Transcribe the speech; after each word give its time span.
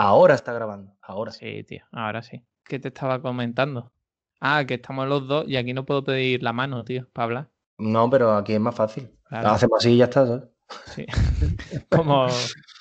Ahora 0.00 0.34
está 0.36 0.52
grabando, 0.52 0.96
ahora. 1.02 1.32
Sí, 1.32 1.64
tío, 1.64 1.82
ahora 1.90 2.22
sí. 2.22 2.44
¿Qué 2.62 2.78
te 2.78 2.86
estaba 2.86 3.20
comentando? 3.20 3.90
Ah, 4.38 4.64
que 4.64 4.74
estamos 4.74 5.08
los 5.08 5.26
dos 5.26 5.48
y 5.48 5.56
aquí 5.56 5.72
no 5.72 5.84
puedo 5.84 6.04
pedir 6.04 6.40
la 6.40 6.52
mano, 6.52 6.84
tío, 6.84 7.08
para 7.12 7.24
hablar. 7.24 7.50
No, 7.78 8.08
pero 8.08 8.36
aquí 8.36 8.52
es 8.52 8.60
más 8.60 8.76
fácil. 8.76 9.10
Claro. 9.24 9.48
Hacemos 9.48 9.80
así 9.80 9.94
y 9.94 9.96
ya 9.96 10.04
está, 10.04 10.24
¿sabes? 10.24 10.44
Sí. 10.86 11.04
Como 11.90 12.28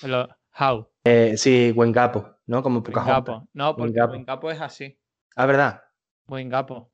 los 0.04 0.28
how. 0.60 0.88
Eh, 1.06 1.34
sí, 1.38 1.72
buen 1.72 1.92
capo, 1.92 2.36
¿no? 2.46 2.62
Como 2.62 2.82
Buen 2.82 2.94
capo. 2.94 3.48
No, 3.52 3.76
porque 3.76 3.94
capo. 3.96 4.10
buen 4.10 4.24
capo 4.24 4.52
es 4.52 4.62
así. 4.62 5.00
Ah, 5.36 5.48
¿verdad? 5.48 5.82
Buen 6.28 6.52
capo. 6.52 6.92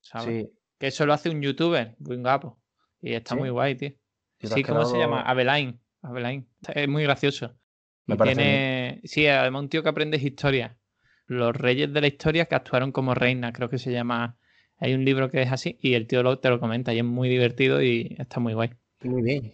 ¿Sabes? 0.00 0.26
Sí. 0.46 0.58
Que 0.78 0.86
eso 0.86 1.04
lo 1.04 1.12
hace 1.12 1.28
un 1.28 1.42
youtuber, 1.42 1.96
buen 1.98 2.22
capo. 2.22 2.58
Y 3.02 3.12
está 3.12 3.34
¿Sí? 3.34 3.40
muy 3.40 3.50
guay, 3.50 3.74
tío. 3.74 3.92
Sí, 4.40 4.62
¿cómo 4.62 4.86
se 4.86 4.96
llama? 4.96 5.20
Abelain. 5.20 5.78
Abelain. 6.00 6.48
Es 6.66 6.88
muy 6.88 7.02
gracioso. 7.02 7.54
Me 8.06 8.14
Y 8.14 8.18
parece 8.18 8.36
tiene... 8.36 9.00
Sí, 9.04 9.26
además 9.26 9.62
un 9.62 9.68
tío 9.68 9.82
que 9.82 9.88
aprende 9.88 10.16
historia. 10.16 10.76
Los 11.26 11.54
reyes 11.56 11.92
de 11.92 12.00
la 12.00 12.06
historia 12.06 12.46
que 12.46 12.54
actuaron 12.54 12.92
como 12.92 13.14
reinas, 13.14 13.52
creo 13.52 13.68
que 13.68 13.78
se 13.78 13.92
llama. 13.92 14.36
Hay 14.78 14.94
un 14.94 15.04
libro 15.04 15.30
que 15.30 15.42
es 15.42 15.50
así 15.50 15.78
y 15.80 15.94
el 15.94 16.06
tío 16.06 16.22
lo- 16.22 16.38
te 16.38 16.48
lo 16.50 16.60
comenta 16.60 16.92
y 16.94 16.98
es 16.98 17.04
muy 17.04 17.28
divertido 17.28 17.82
y 17.82 18.14
está 18.18 18.40
muy 18.40 18.54
guay. 18.54 18.70
Muy 19.02 19.22
bien. 19.22 19.52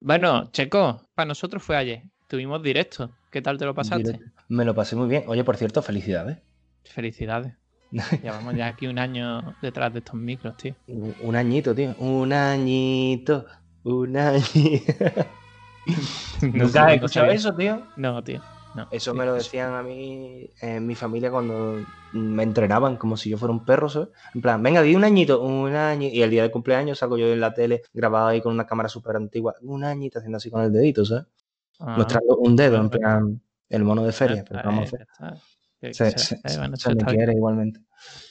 Bueno, 0.00 0.50
Checo, 0.52 1.02
para 1.14 1.26
nosotros 1.26 1.62
fue 1.62 1.76
ayer. 1.76 2.02
Tuvimos 2.28 2.62
directo. 2.62 3.10
¿Qué 3.32 3.42
tal 3.42 3.58
te 3.58 3.64
lo 3.64 3.74
pasaste? 3.74 4.12
Directo. 4.12 4.30
Me 4.48 4.64
lo 4.64 4.74
pasé 4.74 4.94
muy 4.94 5.08
bien. 5.08 5.24
Oye, 5.26 5.42
por 5.44 5.56
cierto, 5.56 5.82
felicidades. 5.82 6.38
Felicidades. 6.84 7.54
Llevamos 8.22 8.54
ya 8.54 8.68
aquí 8.68 8.86
un 8.86 8.98
año 8.98 9.56
detrás 9.62 9.92
de 9.92 10.00
estos 10.00 10.14
micros, 10.14 10.56
tío. 10.56 10.74
Un 10.86 11.14
un 11.22 11.36
añito, 11.36 11.74
tío. 11.74 11.94
Un 11.98 12.32
añito. 12.32 13.46
Un 13.84 14.16
añito. 14.16 14.94
¿Nunca 16.42 16.86
has 16.86 16.94
escuchado 16.94 17.30
eso, 17.30 17.54
tío? 17.54 17.82
No, 17.96 18.22
tío. 18.22 18.40
No. 18.74 18.86
Eso 18.90 19.12
Sí, 19.12 19.18
me 19.18 19.24
lo 19.24 19.34
decían 19.34 19.74
a 19.74 19.82
mí 19.82 20.50
en 20.60 20.86
mi 20.86 20.94
familia 20.94 21.30
cuando 21.30 21.80
me 22.12 22.42
entrenaban 22.42 22.96
como 22.96 23.16
si 23.16 23.30
yo 23.30 23.38
fuera 23.38 23.52
un 23.52 23.64
perro, 23.64 23.88
¿sabes? 23.88 24.08
En 24.34 24.40
plan, 24.42 24.62
venga, 24.62 24.82
di 24.82 24.94
un 24.94 25.04
añito, 25.04 25.40
un 25.42 25.74
año. 25.74 26.06
Y 26.08 26.22
el 26.22 26.30
día 26.30 26.42
de 26.42 26.50
cumpleaños 26.50 26.98
salgo 26.98 27.16
yo 27.18 27.26
en 27.32 27.40
la 27.40 27.52
tele 27.54 27.82
grabado 27.92 28.28
ahí 28.28 28.40
con 28.40 28.52
una 28.52 28.66
cámara 28.66 28.88
súper 28.88 29.16
antigua, 29.16 29.54
un 29.62 29.84
añito 29.84 30.18
haciendo 30.18 30.36
así 30.36 30.50
con 30.50 30.62
el 30.62 30.72
dedito, 30.72 31.04
¿sabes? 31.04 31.24
Ah, 31.80 31.94
Mostrando 31.96 32.36
un 32.36 32.56
dedo, 32.56 32.80
en 32.80 32.90
plan, 32.90 33.40
el 33.68 33.84
mono 33.84 34.04
de 34.04 34.12
feria. 34.12 34.44
Pero 34.46 34.60
vamos 34.64 34.92
a 34.92 34.96
hacer. 34.96 35.06
Se, 35.92 36.10
se- 36.18 36.58
bueno, 36.58 36.76
me 36.96 37.04
quiere 37.04 37.32
igualmente. 37.32 37.80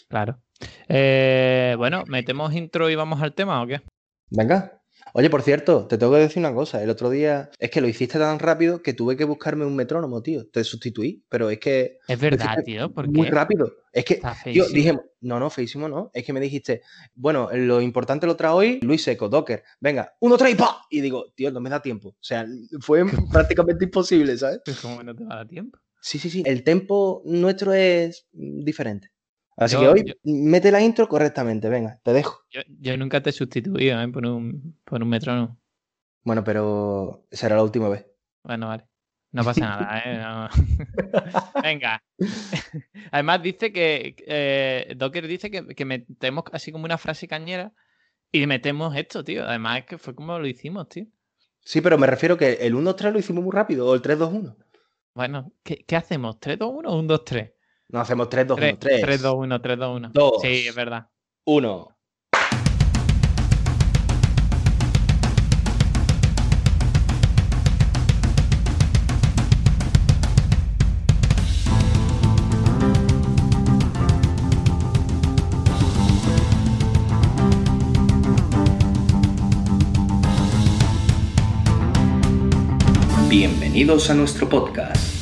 Claro. 0.08 0.40
Eh, 0.88 1.76
bueno, 1.78 2.04
¿metemos 2.08 2.54
intro 2.54 2.90
y 2.90 2.96
vamos 2.96 3.22
al 3.22 3.34
tema 3.34 3.62
o 3.62 3.68
qué? 3.68 3.82
Venga. 4.30 4.77
Oye, 5.14 5.30
por 5.30 5.42
cierto, 5.42 5.88
te 5.88 5.98
tengo 5.98 6.14
que 6.14 6.20
decir 6.20 6.40
una 6.40 6.54
cosa. 6.54 6.82
El 6.82 6.90
otro 6.90 7.10
día 7.10 7.50
es 7.60 7.70
que 7.70 7.82
lo 7.82 7.88
hiciste 7.88 8.20
tan 8.20 8.40
rápido 8.40 8.82
que 8.82 8.94
tuve 8.94 9.18
que 9.18 9.26
buscarme 9.26 9.66
un 9.66 9.76
metrónomo, 9.76 10.22
tío. 10.22 10.48
Te 10.48 10.64
sustituí, 10.64 11.24
pero 11.30 11.50
es 11.50 11.60
que 11.60 12.00
Es 12.08 12.20
verdad, 12.20 12.64
tío, 12.64 12.94
porque 12.94 13.12
muy 13.12 13.30
rápido. 13.30 13.74
Es 13.92 14.06
que 14.06 14.22
feísimo. 14.44 14.68
dije, 14.74 15.00
no, 15.22 15.40
no, 15.40 15.50
feísimo 15.50 15.90
no. 15.90 16.12
Es 16.14 16.24
que 16.24 16.34
me 16.34 16.40
dijiste, 16.40 16.82
bueno, 17.16 17.50
lo 17.54 17.82
importante 17.82 18.28
lo 18.28 18.36
trae 18.36 18.52
hoy 18.52 18.80
Luis 18.82 19.04
Seco, 19.04 19.30
Docker. 19.30 19.64
Venga, 19.80 20.14
uno, 20.20 20.38
tres 20.38 20.54
y 20.54 20.56
¡pa! 20.56 20.84
Y 20.90 21.02
digo, 21.02 21.32
tío, 21.36 21.52
no 21.52 21.60
me 21.60 21.70
da 21.70 21.82
tiempo. 21.82 22.10
O 22.10 22.16
sea, 22.20 22.46
fue 22.80 23.04
prácticamente 23.32 23.86
imposible, 23.86 24.38
¿sabes? 24.38 24.62
Pues 24.64 24.80
como 24.80 25.02
no 25.04 25.16
te 25.16 25.24
va 25.24 25.34
a 25.34 25.38
dar 25.38 25.48
tiempo. 25.48 25.80
Sí, 26.02 26.20
sí, 26.20 26.30
sí. 26.30 26.44
El 26.46 26.64
tempo 26.64 27.22
nuestro 27.26 27.74
es 27.74 28.28
mm, 28.34 28.64
diferente. 28.64 29.12
Así 29.58 29.74
Yo- 29.76 29.82
que 29.82 29.88
hoy 29.88 30.04
yo- 30.06 30.14
mete 30.24 30.72
la 30.72 30.82
intro 30.82 31.08
correctamente. 31.10 31.68
Venga, 31.68 32.00
te 32.04 32.14
dejo. 32.14 32.42
Yo, 32.52 32.62
yo 32.80 32.96
nunca 32.98 33.22
te 33.22 33.32
he 33.32 33.34
sustituido 33.34 34.00
¿eh? 34.02 34.08
por, 34.08 34.26
un, 34.26 34.78
por 34.86 35.02
un 35.04 35.10
metrónomo. 35.10 35.58
Bueno, 36.24 36.44
pero 36.44 37.26
será 37.32 37.56
la 37.56 37.64
última 37.64 37.90
vez. 37.90 38.06
Bueno, 38.44 38.68
vale. 38.68 38.86
No 39.32 39.44
pasa 39.44 39.60
nada, 39.66 40.00
¿eh? 40.06 40.18
No. 40.20 41.62
Venga. 41.64 42.04
Además 43.12 43.42
dice 43.42 43.74
que... 43.74 44.16
eh, 44.28 44.94
Docker 44.96 45.28
dice 45.28 45.50
que, 45.52 45.66
que 45.68 45.86
metemos 45.86 46.44
así 46.54 46.72
como 46.72 46.86
una 46.86 46.98
frase 46.98 47.28
cañera 47.28 47.74
y 48.32 48.46
metemos 48.48 48.96
esto, 48.96 49.24
tío. 49.24 49.44
Además 49.46 49.80
es 49.80 49.86
que 49.86 49.98
fue 49.98 50.14
como 50.16 50.38
lo 50.38 50.48
hicimos, 50.48 50.88
tío. 50.90 51.06
Sí, 51.62 51.82
pero 51.82 51.98
me 51.98 52.08
refiero 52.08 52.38
que 52.38 52.54
el 52.62 52.76
1, 52.76 52.84
2, 52.92 52.96
3 52.96 53.14
lo 53.14 53.20
hicimos 53.20 53.44
muy 53.44 53.52
rápido, 53.54 53.88
o 53.88 53.94
el 53.96 54.02
3, 54.02 54.20
2, 54.20 54.34
1. 54.34 54.56
Bueno, 55.16 55.52
¿qué, 55.64 55.84
qué 55.86 55.96
hacemos? 55.96 56.40
¿3, 56.40 56.58
2, 56.58 56.72
1 56.74 56.90
o 56.90 57.00
1, 57.00 57.08
2, 57.08 57.26
3? 57.26 57.52
No, 57.90 58.02
hacemos 58.02 58.28
3, 58.28 58.48
2, 58.48 58.58
1. 58.58 58.78
3, 58.80 59.02
3, 59.02 59.22
2, 59.22 59.36
1, 59.38 59.62
3, 59.62 59.80
2, 59.80 59.96
1. 59.96 60.10
Dos. 60.14 60.42
Sí, 60.42 60.68
es 60.68 60.76
verdad. 60.76 61.08
1. 61.46 61.94
Bienvenidos 83.30 84.10
a 84.10 84.14
nuestro 84.14 84.50
podcast. 84.50 85.17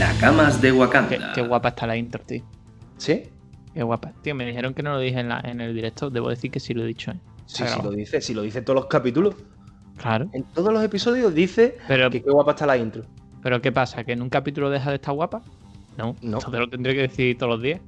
Nakamas 0.00 0.62
de 0.62 0.72
Wakanda. 0.72 1.32
qué 1.34 1.42
guapa 1.42 1.68
está 1.68 1.86
la 1.86 1.94
intro, 1.94 2.24
tío. 2.24 2.42
¿Sí? 2.96 3.24
Qué 3.74 3.82
guapa. 3.82 4.12
Tío, 4.22 4.34
me 4.34 4.46
dijeron 4.46 4.72
que 4.72 4.82
no 4.82 4.92
lo 4.92 4.98
dije 4.98 5.20
en, 5.20 5.28
la- 5.28 5.42
en 5.44 5.60
el 5.60 5.74
directo. 5.74 6.08
Debo 6.08 6.30
decir 6.30 6.50
que 6.50 6.58
sí 6.58 6.72
lo 6.72 6.82
he 6.84 6.86
dicho, 6.86 7.10
¿eh? 7.10 7.18
Sí, 7.44 7.64
sí, 7.66 7.78
lo 7.82 7.90
dice. 7.90 8.22
Si 8.22 8.32
lo 8.32 8.40
dice 8.40 8.60
en 8.60 8.64
todos 8.64 8.76
los 8.76 8.86
capítulos. 8.86 9.34
Claro. 9.98 10.30
En 10.32 10.44
todos 10.44 10.72
los 10.72 10.82
episodios 10.82 11.34
dice 11.34 11.76
Pero, 11.86 12.08
que 12.08 12.22
qué 12.22 12.30
guapa 12.30 12.52
está 12.52 12.64
la 12.64 12.78
intro. 12.78 13.04
pero 13.42 13.60
¿qué 13.60 13.72
pasa? 13.72 14.02
¿Que 14.04 14.12
en 14.12 14.22
un 14.22 14.30
capítulo 14.30 14.70
deja 14.70 14.88
de 14.88 14.96
estar 14.96 15.14
guapa? 15.14 15.42
No. 15.98 16.16
No. 16.22 16.38
Entonces 16.38 16.60
lo 16.60 16.70
tendré 16.70 16.94
que 16.94 17.02
decir 17.02 17.36
todos 17.36 17.52
los 17.52 17.62
días. 17.62 17.80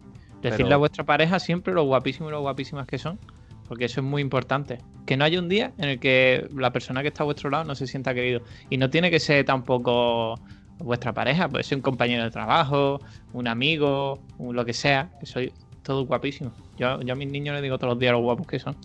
Decirle 0.42 0.64
Pero- 0.64 0.74
a 0.74 0.78
vuestra 0.78 1.04
pareja 1.04 1.38
siempre 1.38 1.72
lo 1.72 1.84
guapísimos 1.84 2.28
y 2.28 2.32
lo 2.32 2.42
guapísimas 2.42 2.86
que 2.86 2.98
son. 2.98 3.18
Porque 3.66 3.86
eso 3.86 4.00
es 4.02 4.06
muy 4.06 4.20
importante. 4.20 4.80
Que 5.06 5.16
no 5.16 5.24
haya 5.24 5.38
un 5.38 5.48
día 5.48 5.72
en 5.78 5.88
el 5.88 5.98
que 5.98 6.46
la 6.54 6.72
persona 6.72 7.00
que 7.00 7.08
está 7.08 7.22
a 7.22 7.24
vuestro 7.24 7.48
lado 7.48 7.64
no 7.64 7.74
se 7.74 7.86
sienta 7.86 8.12
querido. 8.12 8.42
Y 8.68 8.76
no 8.76 8.90
tiene 8.90 9.10
que 9.10 9.18
ser 9.18 9.46
tampoco 9.46 10.34
vuestra 10.82 11.12
pareja. 11.12 11.48
Puede 11.48 11.64
ser 11.64 11.78
un 11.78 11.82
compañero 11.82 12.24
de 12.24 12.30
trabajo, 12.30 13.00
un 13.32 13.48
amigo, 13.48 14.18
un 14.38 14.56
lo 14.56 14.64
que 14.64 14.72
sea. 14.72 15.10
Que 15.20 15.26
soy 15.26 15.52
todo 15.82 16.04
guapísimo. 16.06 16.52
Yo, 16.78 17.00
yo 17.02 17.12
a 17.12 17.16
mis 17.16 17.30
niños 17.30 17.54
les 17.54 17.62
digo 17.62 17.78
todos 17.78 17.94
los 17.94 17.98
días 17.98 18.12
lo 18.12 18.20
guapos 18.20 18.46
que 18.46 18.58
son. 18.58 18.76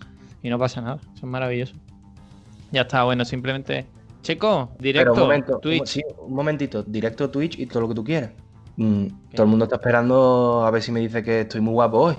Y 0.42 0.50
no 0.50 0.58
pasa 0.58 0.80
nada. 0.80 0.98
Son 1.18 1.28
maravillosos. 1.28 1.76
Ya 2.70 2.82
está, 2.82 3.04
bueno, 3.04 3.24
simplemente. 3.24 3.86
Checo, 4.22 4.70
directo. 4.78 5.12
Pero 5.12 5.22
un 5.22 5.28
momento, 5.28 5.54
un, 5.54 5.60
Twitch. 5.60 5.86
sí, 5.86 6.02
un 6.18 6.34
momentito, 6.34 6.82
directo 6.82 7.30
Twitch 7.30 7.58
y 7.58 7.66
todo 7.66 7.82
lo 7.82 7.88
que 7.88 7.94
tú 7.94 8.04
quieras. 8.04 8.30
Mm, 8.76 9.06
todo 9.34 9.42
el 9.44 9.48
mundo 9.48 9.64
está 9.64 9.76
esperando 9.76 10.64
a 10.64 10.70
ver 10.70 10.82
si 10.82 10.92
me 10.92 11.00
dice 11.00 11.22
que 11.22 11.42
estoy 11.42 11.60
muy 11.60 11.72
guapo 11.72 11.98
hoy. 11.98 12.16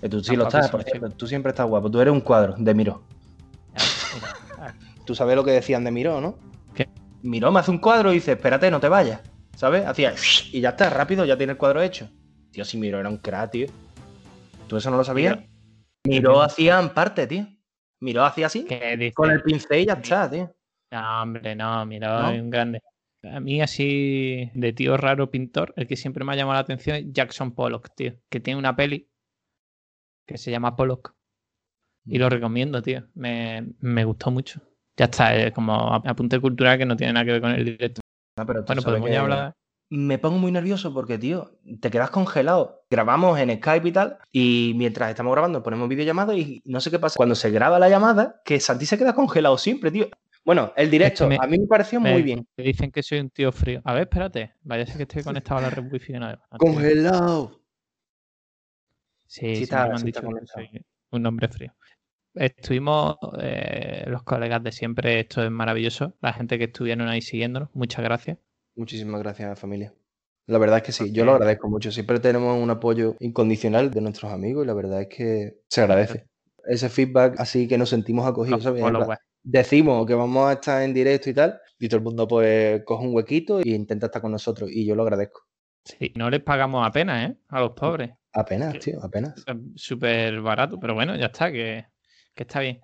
Que 0.00 0.08
tú 0.08 0.20
sí 0.20 0.32
Estás 0.32 0.38
lo 0.38 0.44
estás, 0.44 0.70
por 0.70 0.82
cierto. 0.84 1.10
Tú 1.10 1.26
siempre 1.26 1.50
estás 1.50 1.66
guapo. 1.66 1.90
Tú 1.90 2.00
eres 2.00 2.12
un 2.12 2.20
cuadro 2.20 2.54
de 2.56 2.74
Miró. 2.74 3.02
Ya, 3.74 3.84
mira. 4.14 4.74
Tú 5.04 5.14
sabes 5.14 5.36
lo 5.36 5.44
que 5.44 5.50
decían 5.50 5.84
de 5.84 5.90
Miró, 5.90 6.20
¿no? 6.20 6.36
Miró 7.22 7.50
me 7.50 7.60
hace 7.60 7.70
un 7.70 7.78
cuadro 7.78 8.12
y 8.12 8.16
dice, 8.16 8.32
espérate, 8.32 8.70
no 8.70 8.80
te 8.80 8.88
vayas. 8.88 9.20
¿Sabes? 9.56 9.84
Hacía 9.86 10.14
y 10.52 10.60
ya 10.60 10.70
está, 10.70 10.90
rápido, 10.90 11.24
ya 11.24 11.36
tiene 11.36 11.52
el 11.52 11.58
cuadro 11.58 11.82
hecho. 11.82 12.08
Tío, 12.50 12.64
si 12.64 12.78
Miró 12.78 13.00
era 13.00 13.08
un 13.08 13.18
crack, 13.18 13.50
tío. 13.50 13.66
¿Tú 14.68 14.76
eso 14.76 14.90
no 14.90 14.96
lo 14.96 15.04
sabías? 15.04 15.36
Miró. 15.36 15.48
Miró 16.04 16.42
hacía 16.42 16.78
en 16.78 16.90
parte, 16.90 17.26
tío. 17.26 17.46
Miró 18.00 18.24
hacía 18.24 18.46
así, 18.46 18.66
con 19.14 19.30
el 19.30 19.42
pincel 19.42 19.80
y 19.80 19.86
ya 19.86 19.94
está, 19.94 20.30
tío. 20.30 20.54
No, 20.90 21.22
hombre, 21.22 21.54
no, 21.54 21.82
es 21.82 22.40
un 22.40 22.50
grande. 22.50 22.80
A 23.24 23.40
mí, 23.40 23.60
así, 23.60 24.50
de 24.54 24.72
tío 24.72 24.96
raro 24.96 25.30
pintor, 25.30 25.74
el 25.76 25.88
que 25.88 25.96
siempre 25.96 26.24
me 26.24 26.32
ha 26.32 26.36
llamado 26.36 26.54
la 26.54 26.60
atención 26.60 26.96
es 26.96 27.06
Jackson 27.12 27.52
Pollock, 27.52 27.90
tío. 27.94 28.14
Que 28.28 28.40
tiene 28.40 28.58
una 28.58 28.76
peli 28.76 29.10
que 30.24 30.38
se 30.38 30.50
llama 30.50 30.76
Pollock. 30.76 31.14
Y 32.06 32.18
lo 32.18 32.28
recomiendo, 32.28 32.80
tío. 32.80 33.08
Me, 33.14 33.74
me 33.80 34.04
gustó 34.04 34.30
mucho. 34.30 34.62
Ya 34.98 35.04
está, 35.06 35.34
es 35.34 35.52
como 35.52 35.94
apunte 35.94 36.40
cultural 36.40 36.76
que 36.76 36.84
no 36.84 36.96
tiene 36.96 37.12
nada 37.12 37.24
que 37.24 37.32
ver 37.32 37.40
con 37.40 37.52
el 37.52 37.64
directo. 37.64 38.00
No, 38.36 38.44
pero 38.46 38.60
tú 38.64 38.66
Bueno, 38.68 38.82
podemos 38.82 39.10
ya 39.10 39.20
hablar. 39.20 39.54
Me 39.90 40.18
pongo 40.18 40.36
muy 40.38 40.52
nervioso 40.52 40.92
porque, 40.92 41.16
tío, 41.16 41.52
te 41.80 41.90
quedas 41.90 42.10
congelado. 42.10 42.82
Grabamos 42.90 43.38
en 43.38 43.56
Skype 43.56 43.88
y 43.88 43.92
tal, 43.92 44.18
y 44.32 44.72
mientras 44.76 45.08
estamos 45.08 45.32
grabando 45.32 45.62
ponemos 45.62 45.88
videollamada 45.88 46.34
y 46.34 46.60
no 46.66 46.80
sé 46.80 46.90
qué 46.90 46.98
pasa. 46.98 47.16
Cuando 47.16 47.34
se 47.34 47.50
graba 47.50 47.78
la 47.78 47.88
llamada, 47.88 48.42
que 48.44 48.60
Santi 48.60 48.84
se 48.86 48.98
queda 48.98 49.14
congelado 49.14 49.56
siempre, 49.56 49.90
tío. 49.90 50.08
Bueno, 50.44 50.72
el 50.76 50.90
directo, 50.90 51.26
me- 51.28 51.38
a 51.40 51.46
mí 51.46 51.58
me 51.58 51.66
pareció 51.66 52.00
me- 52.00 52.12
muy 52.12 52.22
bien. 52.22 52.46
Me 52.56 52.64
dicen 52.64 52.90
que 52.90 53.02
soy 53.02 53.20
un 53.20 53.30
tío 53.30 53.50
frío. 53.52 53.80
A 53.84 53.94
ver, 53.94 54.02
espérate. 54.02 54.54
Vaya 54.62 54.82
a 54.82 54.86
ser 54.86 54.96
que 54.96 55.02
estoy 55.04 55.22
conectado 55.22 55.58
a 55.58 55.62
la 55.62 55.70
red 55.70 55.84
wifi 55.90 56.12
una 56.14 56.28
vez. 56.32 56.38
Ah. 56.50 56.58
Congelado. 56.58 57.60
Sí, 59.26 59.40
Sí 59.50 59.56
sí, 59.56 59.62
está- 59.64 59.86
me 59.86 59.90
han 59.92 59.98
sí 59.98 60.06
dicho 60.06 60.18
está 60.20 60.28
que 60.28 60.34
conectado. 60.34 60.66
soy 60.70 60.84
un 61.12 61.26
hombre 61.26 61.48
frío. 61.48 61.72
Estuvimos 62.34 63.16
eh, 63.40 64.04
los 64.06 64.22
colegas 64.22 64.62
de 64.62 64.72
siempre, 64.72 65.20
esto 65.20 65.42
es 65.42 65.50
maravilloso. 65.50 66.14
La 66.20 66.32
gente 66.32 66.58
que 66.58 66.64
estuvieron 66.64 67.08
ahí 67.08 67.20
siguiéndonos, 67.20 67.70
muchas 67.74 68.04
gracias. 68.04 68.38
Muchísimas 68.76 69.20
gracias, 69.20 69.58
familia. 69.58 69.92
La 70.46 70.58
verdad 70.58 70.78
es 70.78 70.82
que 70.84 70.92
sí, 70.92 71.12
yo 71.12 71.24
lo 71.24 71.32
agradezco 71.32 71.68
mucho. 71.68 71.90
Siempre 71.90 72.20
tenemos 72.20 72.56
un 72.60 72.70
apoyo 72.70 73.16
incondicional 73.20 73.90
de 73.90 74.00
nuestros 74.00 74.32
amigos 74.32 74.64
y 74.64 74.66
la 74.66 74.74
verdad 74.74 75.02
es 75.02 75.08
que 75.08 75.58
se 75.68 75.82
agradece. 75.82 76.26
Ese 76.64 76.88
feedback 76.88 77.38
así 77.38 77.68
que 77.68 77.76
nos 77.76 77.90
sentimos 77.90 78.26
acogidos, 78.26 78.66
guay. 78.66 79.18
decimos 79.42 80.06
que 80.06 80.14
vamos 80.14 80.48
a 80.48 80.54
estar 80.54 80.82
en 80.82 80.94
directo 80.94 81.28
y 81.28 81.34
tal, 81.34 81.60
Y 81.78 81.88
todo 81.88 81.98
el 81.98 82.04
mundo 82.04 82.26
pues 82.26 82.82
coge 82.84 83.06
un 83.06 83.14
huequito 83.14 83.60
e 83.60 83.68
intenta 83.68 84.06
estar 84.06 84.22
con 84.22 84.32
nosotros. 84.32 84.70
Y 84.72 84.86
yo 84.86 84.94
lo 84.94 85.02
agradezco. 85.02 85.42
Sí, 85.84 86.12
no 86.16 86.30
les 86.30 86.40
pagamos 86.40 86.86
apenas, 86.86 87.30
¿eh? 87.30 87.36
A 87.48 87.60
los 87.60 87.72
pobres. 87.72 88.10
Apenas, 88.32 88.78
tío, 88.78 89.02
apenas. 89.02 89.44
Súper 89.74 90.40
barato, 90.40 90.78
pero 90.78 90.94
bueno, 90.94 91.16
ya 91.16 91.26
está, 91.26 91.50
que, 91.50 91.86
que 92.38 92.44
está 92.44 92.60
bien. 92.60 92.80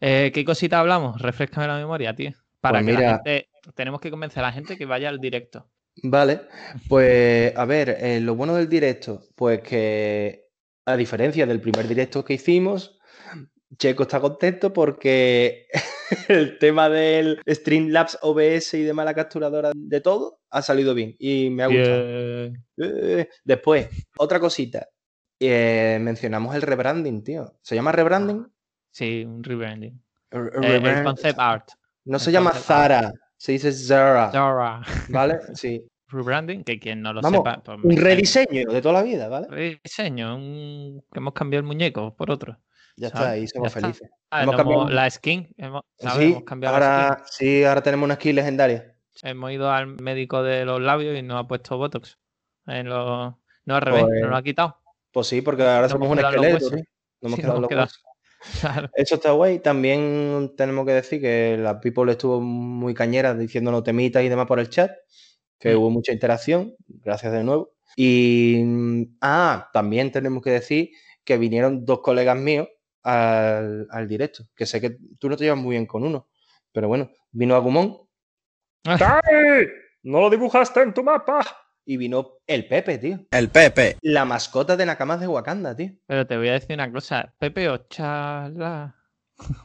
Eh, 0.00 0.32
¿Qué 0.34 0.44
cosita 0.44 0.80
hablamos? 0.80 1.20
Refrescame 1.20 1.68
la 1.68 1.76
memoria, 1.76 2.14
tío. 2.14 2.32
Para 2.60 2.80
Pues 2.80 2.96
que 2.96 3.02
la 3.02 3.14
gente. 3.14 3.48
Tenemos 3.74 4.00
que 4.00 4.10
convencer 4.10 4.42
a 4.42 4.48
la 4.48 4.52
gente 4.52 4.76
que 4.76 4.86
vaya 4.86 5.08
al 5.08 5.20
directo. 5.20 5.68
Vale, 6.02 6.40
pues 6.88 7.56
a 7.56 7.64
ver, 7.66 7.96
eh, 8.00 8.20
lo 8.20 8.34
bueno 8.34 8.56
del 8.56 8.68
directo, 8.68 9.22
pues 9.36 9.60
que 9.60 10.48
a 10.84 10.96
diferencia 10.96 11.46
del 11.46 11.60
primer 11.60 11.86
directo 11.86 12.24
que 12.24 12.34
hicimos, 12.34 12.98
Checo 13.78 14.02
está 14.02 14.20
contento 14.20 14.72
porque 14.72 15.68
el 16.28 16.58
tema 16.58 16.88
del 16.88 17.40
Streamlabs 17.48 18.18
OBS 18.22 18.74
y 18.74 18.82
demás, 18.82 19.04
la 19.04 19.14
capturadora 19.14 19.70
de 19.74 20.00
todo, 20.00 20.40
ha 20.50 20.62
salido 20.62 20.94
bien 20.94 21.14
y 21.18 21.50
me 21.50 21.62
ha 21.62 21.68
gustado. 21.68 22.52
Eh, 22.76 23.28
Después, 23.44 23.88
otra 24.18 24.40
cosita, 24.40 24.88
eh, 25.38 25.98
mencionamos 26.00 26.54
el 26.54 26.62
rebranding, 26.62 27.22
tío. 27.22 27.56
¿Se 27.62 27.74
llama 27.74 27.92
rebranding? 27.92 28.46
Sí, 28.94 29.24
un 29.24 29.42
rebranding. 29.42 30.00
Re- 30.30 30.50
Eh, 30.62 30.76
el 30.98 31.02
concept 31.04 31.38
art. 31.38 31.68
No 32.04 32.18
se 32.20 32.30
llama 32.30 32.50
art. 32.50 32.60
Zara, 32.60 33.12
se 33.36 33.52
dice 33.52 33.72
Zara, 33.72 34.30
Zara. 34.30 34.82
¿vale? 35.08 35.38
Sí. 35.58 35.84
Rebranding, 36.06 36.62
que 36.62 36.78
quien 36.78 37.02
no 37.02 37.12
lo 37.12 37.20
Vamos, 37.20 37.38
sepa. 37.40 37.60
pues, 37.64 37.78
Un 37.82 37.90
eh, 37.92 37.96
rediseño 38.00 38.70
de 38.70 38.80
toda 38.80 38.94
la 38.94 39.02
vida, 39.02 39.26
¿vale? 39.28 39.48
Rediseño, 39.50 40.36
un... 40.36 41.02
que 41.12 41.18
hemos 41.18 41.32
cambiado 41.34 41.60
el 41.62 41.66
muñeco 41.66 42.14
por 42.14 42.30
otro. 42.30 42.56
Ya 42.96 43.08
¿sabes? 43.08 43.24
está, 43.26 43.38
y 43.38 43.48
somos 43.48 43.74
Ya 43.74 43.80
felices. 43.80 44.10
Ah, 44.30 44.42
Hemos 44.44 44.52
no 44.52 44.58
cambiado- 44.58 44.88
la 44.90 45.10
skin, 45.10 45.48
hemos, 45.56 45.82
¿sabes? 45.98 46.18
Sí, 46.18 46.30
hemos 46.32 46.44
cambiado 46.44 46.78
la 46.78 47.06
ahora, 47.08 47.22
sí, 47.26 47.64
ahora 47.64 47.82
tenemos 47.82 48.04
una 48.04 48.14
skin 48.14 48.36
legendaria. 48.36 48.94
Hemos 49.22 49.50
ido 49.50 49.72
al 49.72 49.86
médico 49.88 50.44
de 50.44 50.64
los 50.64 50.80
labios 50.80 51.18
y 51.18 51.22
nos 51.22 51.40
ha 51.42 51.48
puesto 51.48 51.76
Botox. 51.78 52.16
En 52.66 52.88
los... 52.88 53.34
No, 53.64 53.74
al 53.74 53.82
revés, 53.82 54.04
Pues, 54.04 54.20
nos 54.20 54.30
lo 54.30 54.36
ha 54.36 54.42
quitado. 54.42 54.78
Pues 55.10 55.26
sí, 55.26 55.42
porque 55.42 55.62
ahora 55.64 55.88
somos 55.88 56.08
un 56.08 56.16
quedado 56.16 56.34
esqueleto, 56.34 56.58
tío. 56.70 56.76
Nos 56.78 56.84
hemos 57.22 57.36
Sí, 57.36 57.40
quedado 57.42 57.60
nos 57.60 57.70
los 57.70 57.80
huesos. 57.80 58.02
Claro. 58.60 58.90
Eso 58.94 59.14
está 59.16 59.32
guay. 59.32 59.58
También 59.60 60.54
tenemos 60.56 60.84
que 60.86 60.92
decir 60.92 61.20
que 61.20 61.56
la 61.58 61.80
People 61.80 62.10
estuvo 62.12 62.40
muy 62.40 62.94
cañera 62.94 63.34
diciéndonos 63.34 63.82
temitas 63.84 64.22
y 64.22 64.28
demás 64.28 64.46
por 64.46 64.58
el 64.60 64.68
chat. 64.68 64.90
Que 65.58 65.74
Mm. 65.74 65.78
hubo 65.78 65.90
mucha 65.90 66.12
interacción. 66.12 66.74
Gracias 66.88 67.32
de 67.32 67.42
nuevo. 67.44 67.72
Y. 67.96 68.60
mm, 68.64 69.16
Ah, 69.20 69.70
también 69.72 70.10
tenemos 70.12 70.42
que 70.42 70.50
decir 70.50 70.90
que 71.24 71.38
vinieron 71.38 71.84
dos 71.84 72.00
colegas 72.00 72.36
míos 72.36 72.68
al, 73.02 73.86
al 73.90 74.08
directo. 74.08 74.44
Que 74.54 74.66
sé 74.66 74.80
que 74.80 74.96
tú 75.18 75.28
no 75.28 75.36
te 75.36 75.44
llevas 75.44 75.58
muy 75.60 75.72
bien 75.72 75.86
con 75.86 76.04
uno. 76.04 76.28
Pero 76.72 76.88
bueno, 76.88 77.10
vino 77.32 77.54
Agumón. 77.54 77.98
¡Dai! 78.84 79.68
¡No 80.02 80.20
lo 80.20 80.28
dibujaste 80.28 80.82
en 80.82 80.92
tu 80.92 81.02
mapa! 81.02 81.40
Y 81.86 81.96
vino 81.98 82.38
el 82.46 82.66
Pepe, 82.66 82.98
tío. 82.98 83.20
El 83.30 83.50
Pepe. 83.50 83.96
La 84.02 84.24
mascota 84.24 84.76
de 84.76 84.86
Nakamas 84.86 85.20
de 85.20 85.28
Wakanda, 85.28 85.76
tío. 85.76 85.90
Pero 86.06 86.26
te 86.26 86.36
voy 86.36 86.48
a 86.48 86.52
decir 86.52 86.74
una 86.74 86.90
cosa. 86.90 87.34
Pepe 87.38 87.68
o 87.68 87.76
Chala. 87.88 88.94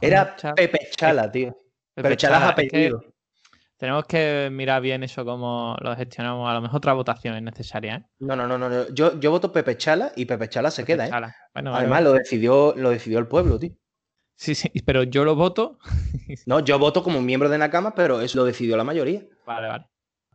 Era 0.00 0.36
Chala. 0.36 0.54
Pepe 0.54 0.88
Chala, 0.96 1.30
tío. 1.32 1.52
Pepe 1.94 2.02
Pero 2.02 2.14
Chala 2.16 2.36
es 2.36 2.40
Chala, 2.42 2.50
es 2.50 2.54
que 2.56 2.76
apellido. 2.76 3.04
tenemos 3.78 4.04
que 4.04 4.48
mirar 4.52 4.82
bien 4.82 5.02
eso, 5.02 5.24
cómo 5.24 5.76
lo 5.80 5.96
gestionamos. 5.96 6.50
A 6.50 6.54
lo 6.54 6.60
mejor 6.60 6.76
otra 6.78 6.92
votación 6.92 7.36
es 7.36 7.42
necesaria, 7.42 7.94
¿eh? 7.96 8.04
No, 8.18 8.36
no, 8.36 8.46
no, 8.46 8.58
no. 8.58 8.88
Yo, 8.92 9.18
yo 9.18 9.30
voto 9.30 9.50
Pepe 9.52 9.76
Chala 9.78 10.12
y 10.14 10.26
Pepe 10.26 10.48
Chala 10.48 10.70
se 10.70 10.82
Pepe 10.82 10.92
queda, 10.92 11.06
¿eh? 11.06 11.10
Chala. 11.10 11.36
Bueno, 11.54 11.70
vale, 11.70 11.82
Además, 11.84 12.02
lo 12.02 12.12
decidió, 12.12 12.74
lo 12.76 12.90
decidió 12.90 13.18
el 13.18 13.26
pueblo, 13.28 13.58
tío. 13.58 13.70
Sí, 14.36 14.54
sí, 14.54 14.70
pero 14.84 15.02
yo 15.04 15.24
lo 15.24 15.36
voto. 15.36 15.78
No, 16.46 16.60
yo 16.60 16.78
voto 16.78 17.02
como 17.02 17.20
miembro 17.20 17.48
de 17.48 17.58
Nakama, 17.58 17.94
pero 17.94 18.20
eso 18.20 18.38
lo 18.38 18.44
decidió 18.44 18.76
la 18.76 18.84
mayoría. 18.84 19.22
Vale, 19.46 19.68
vale. 19.68 19.86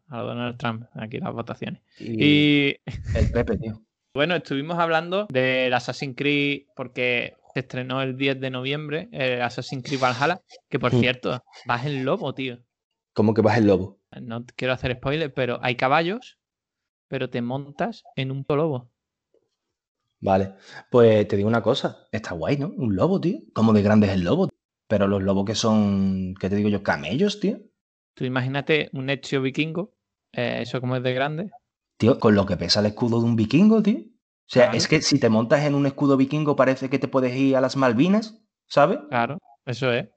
A 0.08 0.22
Donald 0.22 0.58
Trump, 0.58 0.86
aquí 0.94 1.20
las 1.20 1.34
votaciones. 1.34 1.82
Y, 2.00 2.24
Y 2.24 2.76
el 3.16 3.32
Pepe, 3.32 3.58
tío. 3.58 3.82
bueno, 4.14 4.36
estuvimos 4.36 4.78
hablando 4.78 5.28
del 5.30 5.74
Assassin's 5.74 6.16
Creed 6.16 6.64
porque 6.76 7.36
se 7.54 7.62
estrenó 7.62 8.02
el 8.02 8.18
10 8.18 8.40
de 8.40 8.50
noviembre, 8.50 9.10
el 9.12 9.42
Assassin's 9.42 9.84
Creed 9.84 10.00
Valhalla, 10.00 10.42
que 10.70 10.80
por 10.80 10.92
cierto, 10.92 11.44
vas 11.66 11.86
en 11.86 12.06
lobo, 12.06 12.34
tío. 12.34 12.60
¿Cómo 13.14 13.34
que 13.34 13.42
vas 13.42 13.58
el 13.58 13.68
lobo? 13.68 14.00
No 14.22 14.46
quiero 14.56 14.74
hacer 14.74 14.96
spoiler, 14.98 15.34
pero 15.34 15.60
hay 15.62 15.76
caballos, 15.76 16.38
pero 17.08 17.30
te 17.30 17.42
montas 17.42 18.04
en 18.16 18.32
un 18.32 18.46
lobo. 18.48 18.92
Vale. 20.20 20.56
Pues 20.90 21.28
te 21.28 21.38
digo 21.38 21.48
una 21.48 21.62
cosa. 21.62 22.08
Está 22.12 22.34
guay, 22.34 22.58
¿no? 22.58 22.68
Un 22.76 22.96
lobo, 22.96 23.22
tío. 23.22 23.40
¿Cómo 23.54 23.74
de 23.74 23.82
grande 23.82 24.08
es 24.08 24.14
el 24.14 24.24
lobo? 24.24 24.50
Pero 24.88 25.08
los 25.08 25.24
lobos 25.24 25.46
que 25.46 25.56
son, 25.56 26.36
¿qué 26.40 26.50
te 26.50 26.56
digo 26.56 26.70
yo? 26.70 26.84
Camellos, 26.84 27.40
tío. 27.40 27.60
Tú 28.14 28.26
imagínate 28.26 28.90
un 28.94 29.10
Ezio 29.10 29.42
vikingo, 29.42 29.95
eh, 30.36 30.62
eso 30.62 30.82
como 30.82 30.96
es 30.96 31.04
de 31.04 31.14
grande. 31.14 31.52
Tío, 31.98 32.20
con 32.20 32.36
lo 32.36 32.46
que 32.46 32.58
pesa 32.58 32.82
el 32.82 32.88
escudo 32.88 33.20
de 33.20 33.26
un 33.26 33.36
vikingo, 33.36 33.82
tío. 33.82 34.00
O 34.00 34.48
sea, 34.48 34.66
Claro. 34.66 34.78
es 34.78 34.88
que 34.88 35.02
si 35.02 35.20
te 35.20 35.30
montas 35.30 35.64
en 35.64 35.74
un 35.74 35.86
escudo 35.86 36.18
vikingo 36.18 36.56
parece 36.56 36.90
que 36.90 37.00
te 37.00 37.08
puedes 37.08 37.36
ir 37.36 37.56
a 37.56 37.62
las 37.62 37.76
Malvinas, 37.78 38.40
¿sabes? 38.68 39.00
Claro, 39.10 39.40
eso 39.66 39.92
es. 39.92 40.08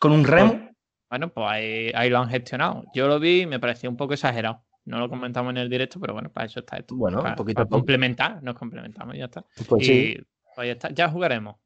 Con 0.00 0.12
un 0.12 0.24
remo. 0.24 0.70
Bueno, 1.10 1.32
pues 1.32 1.46
ahí, 1.48 1.90
ahí 1.94 2.10
lo 2.10 2.18
han 2.18 2.28
gestionado. 2.28 2.84
Yo 2.94 3.06
lo 3.06 3.20
vi 3.20 3.42
y 3.42 3.46
me 3.46 3.60
pareció 3.60 3.90
un 3.90 3.96
poco 3.96 4.14
exagerado. 4.14 4.64
No 4.86 4.98
lo 4.98 5.08
comentamos 5.08 5.50
en 5.50 5.58
el 5.58 5.68
directo, 5.68 5.98
pero 6.00 6.12
bueno, 6.14 6.32
para 6.32 6.46
eso 6.46 6.60
está 6.60 6.76
esto. 6.76 6.94
Bueno, 6.96 7.20
para, 7.20 7.34
poquito 7.34 7.56
para 7.56 7.66
a 7.66 7.70
complementar, 7.70 8.42
nos 8.42 8.56
complementamos 8.56 9.14
y 9.16 9.18
ya 9.18 9.24
está. 9.26 9.44
Pues 9.68 9.82
y 9.82 9.84
sí. 9.84 10.18
pues 10.54 10.66
ya 10.68 10.72
está, 10.72 10.90
ya 10.90 11.08
jugaremos. 11.08 11.56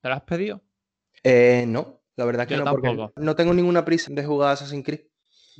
¿Te 0.00 0.08
lo 0.08 0.14
has 0.14 0.22
pedido? 0.22 0.62
Eh, 1.24 1.64
no, 1.66 2.02
la 2.16 2.24
verdad 2.24 2.46
que 2.46 2.56
Yo 2.56 2.64
no, 2.64 2.70
porque 2.70 3.08
no 3.16 3.34
tengo 3.34 3.54
ninguna 3.54 3.84
prisa 3.84 4.12
de 4.12 4.24
jugar 4.24 4.52
Assassin's 4.52 4.84
Creed. 4.84 5.00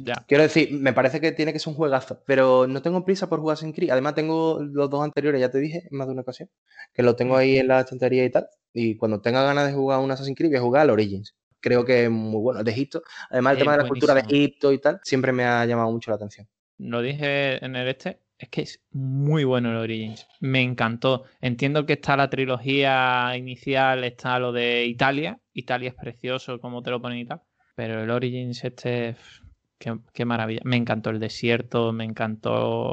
Ya. 0.00 0.24
Quiero 0.28 0.44
decir, 0.44 0.72
me 0.72 0.92
parece 0.92 1.20
que 1.20 1.32
tiene 1.32 1.52
que 1.52 1.58
ser 1.58 1.72
un 1.72 1.76
juegazo, 1.76 2.22
pero 2.24 2.68
no 2.68 2.80
tengo 2.82 3.04
prisa 3.04 3.28
por 3.28 3.40
jugar 3.40 3.54
Assassin's 3.54 3.74
Creed. 3.74 3.90
Además, 3.90 4.14
tengo 4.14 4.60
los 4.62 4.88
dos 4.88 5.02
anteriores, 5.02 5.40
ya 5.40 5.50
te 5.50 5.58
dije 5.58 5.88
en 5.90 5.98
más 5.98 6.06
de 6.06 6.12
una 6.12 6.22
ocasión, 6.22 6.48
que 6.94 7.02
los 7.02 7.16
tengo 7.16 7.36
ahí 7.36 7.58
en 7.58 7.66
la 7.66 7.80
estantería 7.80 8.24
y 8.24 8.30
tal. 8.30 8.46
Y 8.72 8.96
cuando 8.96 9.20
tenga 9.20 9.42
ganas 9.42 9.66
de 9.66 9.72
jugar 9.72 9.98
un 9.98 10.10
Assassin's 10.10 10.38
Creed, 10.38 10.50
voy 10.50 10.58
a 10.58 10.62
jugar 10.62 10.82
al 10.82 10.90
Origins. 10.90 11.34
Creo 11.60 11.84
que 11.84 12.04
es 12.04 12.10
muy 12.10 12.40
bueno, 12.40 12.62
de 12.62 12.70
Egipto. 12.70 13.02
Además, 13.28 13.52
el 13.52 13.58
Es 13.58 13.62
tema 13.64 13.72
de 13.72 13.82
la 13.82 13.88
cultura 13.88 14.14
de. 14.14 14.20
Egipto 14.20 14.72
y 14.72 14.78
tal, 14.78 15.00
siempre 15.02 15.32
me 15.32 15.44
ha 15.44 15.66
llamado 15.66 15.90
mucho 15.90 16.12
la 16.12 16.14
atención. 16.14 16.46
Lo 16.78 17.02
dije 17.02 17.64
en 17.64 17.74
el 17.74 17.88
este. 17.88 18.20
Es 18.38 18.48
que 18.50 18.62
es 18.62 18.80
muy 18.92 19.42
bueno 19.42 19.70
el 19.70 19.78
Origins. 19.78 20.28
Me 20.38 20.62
encantó. 20.62 21.24
Entiendo 21.40 21.86
que 21.86 21.94
está 21.94 22.16
la 22.16 22.30
trilogía 22.30 23.36
inicial, 23.36 24.04
está 24.04 24.38
lo 24.38 24.52
de 24.52 24.86
Italia. 24.86 25.40
Italia 25.52 25.88
es 25.88 25.96
precioso, 25.96 26.60
como 26.60 26.80
te 26.82 26.90
lo 26.90 27.02
ponen 27.02 27.18
y 27.18 27.26
tal. 27.26 27.42
Pero 27.74 28.00
el 28.04 28.10
Origins 28.10 28.62
este. 28.62 29.16
Qué, 29.78 29.96
qué 30.12 30.24
maravilla. 30.24 30.60
Me 30.64 30.76
encantó 30.76 31.10
el 31.10 31.20
desierto, 31.20 31.92
me 31.92 32.04
encantó 32.04 32.92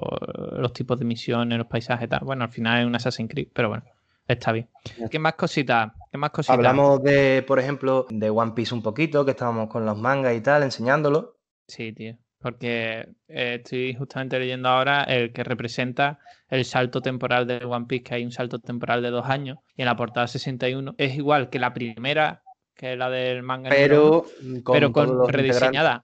los 0.58 0.72
tipos 0.74 1.00
de 1.00 1.06
misiones, 1.06 1.58
los 1.58 1.68
paisajes 1.68 2.06
y 2.06 2.10
tal. 2.10 2.20
Bueno, 2.24 2.44
al 2.44 2.52
final 2.52 2.82
es 2.82 2.86
un 2.86 2.96
Assassin's 2.96 3.30
Creed, 3.30 3.48
pero 3.54 3.70
bueno, 3.70 3.84
está 4.28 4.52
bien. 4.52 4.70
¿Qué 5.10 5.18
más 5.18 5.34
cositas? 5.34 5.92
¿Qué 6.12 6.18
más 6.18 6.30
cositas? 6.30 6.56
Hablamos 6.56 7.02
de, 7.04 7.44
por 7.48 7.60
ejemplo, 7.60 8.06
de 8.10 8.30
One 8.30 8.52
Piece 8.56 8.74
un 8.74 8.84
poquito, 8.84 9.26
que 9.26 9.32
estábamos 9.32 9.68
con 9.70 9.86
los 9.86 9.98
mangas 9.98 10.36
y 10.36 10.42
tal, 10.42 10.64
enseñándolo. 10.64 11.38
Sí, 11.68 11.92
tío. 11.92 12.18
Porque 12.40 13.08
eh, 13.28 13.56
estoy 13.56 13.96
justamente 13.96 14.38
leyendo 14.38 14.70
ahora 14.70 15.04
el 15.06 15.34
que 15.34 15.44
representa 15.44 16.20
el 16.48 16.64
salto 16.66 17.02
temporal 17.02 17.48
de 17.48 17.66
One 17.66 17.88
Piece, 17.88 18.04
que 18.04 18.16
hay 18.16 18.24
un 18.24 18.32
salto 18.32 18.60
temporal 18.60 19.02
de 19.02 19.10
dos 19.10 19.26
años, 19.26 19.58
y 19.76 19.82
en 19.82 19.88
la 19.88 19.96
portada 19.96 20.28
61 20.28 20.94
es 21.00 21.16
igual 21.16 21.50
que 21.50 21.58
la 21.58 21.74
primera, 21.74 22.44
que 22.76 22.94
es 22.94 23.00
la 23.00 23.10
del 23.10 23.42
manga. 23.42 23.72
Pero 23.72 24.28
con, 24.64 24.76
pero 24.76 24.92
con 24.92 25.28
rediseñada. 25.28 26.04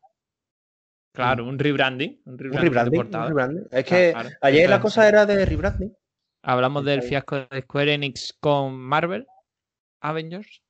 Claro, 1.13 1.45
un 1.47 1.59
rebranding. 1.59 2.21
Un 2.25 2.37
rebranding, 2.37 2.99
un 3.01 3.11
rebranding. 3.27 3.63
Es 3.71 3.83
Claro, 3.85 3.85
que 3.85 4.11
claro. 4.13 4.29
ayer 4.41 4.69
la 4.69 4.79
cosa 4.81 5.07
era 5.07 5.25
de 5.25 5.45
rebranding. 5.45 5.93
Hablamos 6.43 6.85
del 6.85 7.03
fiasco 7.03 7.35
de 7.51 7.61
Square 7.61 7.93
Enix 7.93 8.35
con 8.39 8.73
Marvel, 8.77 9.27
Avengers. 10.01 10.61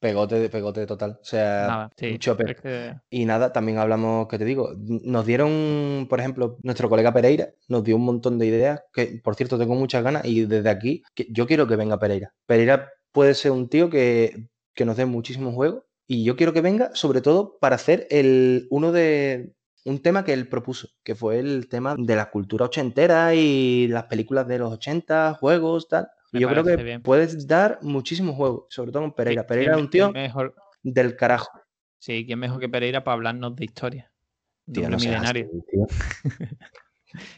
Pegote, 0.00 0.50
pegote 0.50 0.84
total. 0.84 1.12
O 1.12 1.24
sea, 1.24 1.66
Nada, 1.66 1.90
sí. 1.96 2.18
es 2.20 2.60
que- 2.60 2.94
Y 3.08 3.24
nada, 3.24 3.52
también 3.52 3.78
hablamos, 3.78 4.28
que 4.28 4.36
te 4.36 4.44
digo, 4.44 4.72
nos 4.76 5.24
dieron, 5.24 6.06
por 6.10 6.20
ejemplo, 6.20 6.58
nuestro 6.62 6.90
colega 6.90 7.14
Pereira 7.14 7.54
nos 7.68 7.84
dio 7.84 7.96
un 7.96 8.04
montón 8.04 8.38
de 8.38 8.46
ideas, 8.46 8.82
que 8.92 9.20
por 9.24 9.34
cierto 9.34 9.58
tengo 9.58 9.74
muchas 9.74 10.04
ganas 10.04 10.26
y 10.26 10.44
desde 10.44 10.68
aquí 10.68 11.02
que 11.14 11.26
yo 11.30 11.46
quiero 11.46 11.66
que 11.66 11.76
venga 11.76 11.98
Pereira. 11.98 12.34
Pereira 12.46 12.90
puede 13.12 13.32
ser 13.32 13.52
un 13.52 13.70
tío 13.70 13.88
que, 13.88 14.48
que 14.74 14.84
nos 14.84 14.98
dé 14.98 15.06
muchísimos 15.06 15.54
juegos 15.54 15.84
y 16.06 16.22
yo 16.22 16.36
quiero 16.36 16.52
que 16.52 16.60
venga 16.60 16.90
sobre 16.94 17.22
todo 17.22 17.56
para 17.58 17.76
hacer 17.76 18.06
el, 18.10 18.66
uno 18.70 18.92
de 18.92 19.54
un 19.84 20.00
tema 20.02 20.24
que 20.24 20.32
él 20.32 20.48
propuso, 20.48 20.88
que 21.02 21.14
fue 21.14 21.38
el 21.38 21.68
tema 21.68 21.94
de 21.98 22.16
la 22.16 22.30
cultura 22.30 22.64
ochentera 22.66 23.34
y 23.34 23.86
las 23.88 24.04
películas 24.04 24.46
de 24.48 24.58
los 24.58 24.72
80, 24.72 25.34
juegos, 25.34 25.88
tal. 25.88 26.08
Y 26.32 26.40
yo 26.40 26.48
creo 26.48 26.64
que 26.64 26.76
bien. 26.76 27.02
puedes 27.02 27.46
dar 27.46 27.78
muchísimos 27.82 28.34
juegos, 28.34 28.64
sobre 28.70 28.90
todo 28.92 29.02
con 29.02 29.12
Pereira. 29.14 29.42
¿quién- 29.42 29.48
Pereira 29.48 29.74
es 29.76 29.80
un 29.80 29.90
tío 29.90 30.10
mejor, 30.12 30.54
del 30.82 31.16
carajo. 31.16 31.48
sí, 31.98 32.24
¿quién 32.26 32.38
mejor 32.38 32.58
que 32.60 32.68
Pereira 32.68 33.04
para 33.04 33.14
hablarnos 33.14 33.54
de 33.56 33.64
historia? 33.64 34.10
De 34.66 34.80
Tío, 34.80 34.90
no 34.90 34.96
milenario. 34.96 35.46
así. 35.46 36.24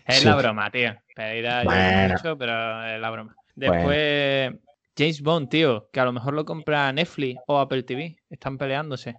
Es 0.07 0.21
Sí. 0.21 0.25
la 0.25 0.37
broma, 0.37 0.71
tío. 0.71 0.95
Pereira 1.15 1.63
Bueno. 1.65 2.15
mucho, 2.15 2.39
pero 2.39 2.85
es 2.87 2.99
la 3.01 3.11
broma. 3.11 3.37
Después, 3.55 4.53
James 4.97 5.21
Bond, 5.21 5.49
tío, 5.51 5.91
que 5.93 6.01
a 6.01 6.05
lo 6.07 6.13
mejor 6.13 6.33
lo 6.33 6.45
compra 6.47 6.91
Netflix 6.93 7.41
o 7.47 7.59
Apple 7.59 7.83
TV. 7.83 8.17
Están 8.31 8.57
peleándose. 8.57 9.17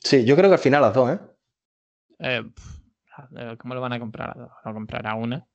Sí, 0.00 0.24
yo 0.26 0.36
creo 0.36 0.50
que 0.50 0.54
al 0.56 0.60
final 0.60 0.82
las 0.82 0.92
dos, 0.94 1.10
¿eh? 1.12 1.18
Eh, 2.22 2.44
¿cómo 3.58 3.74
lo 3.74 3.80
van 3.80 3.92
a 3.92 3.98
comprar? 3.98 4.36
Lo 4.36 4.72
comprará 4.72 5.14
una 5.14 5.46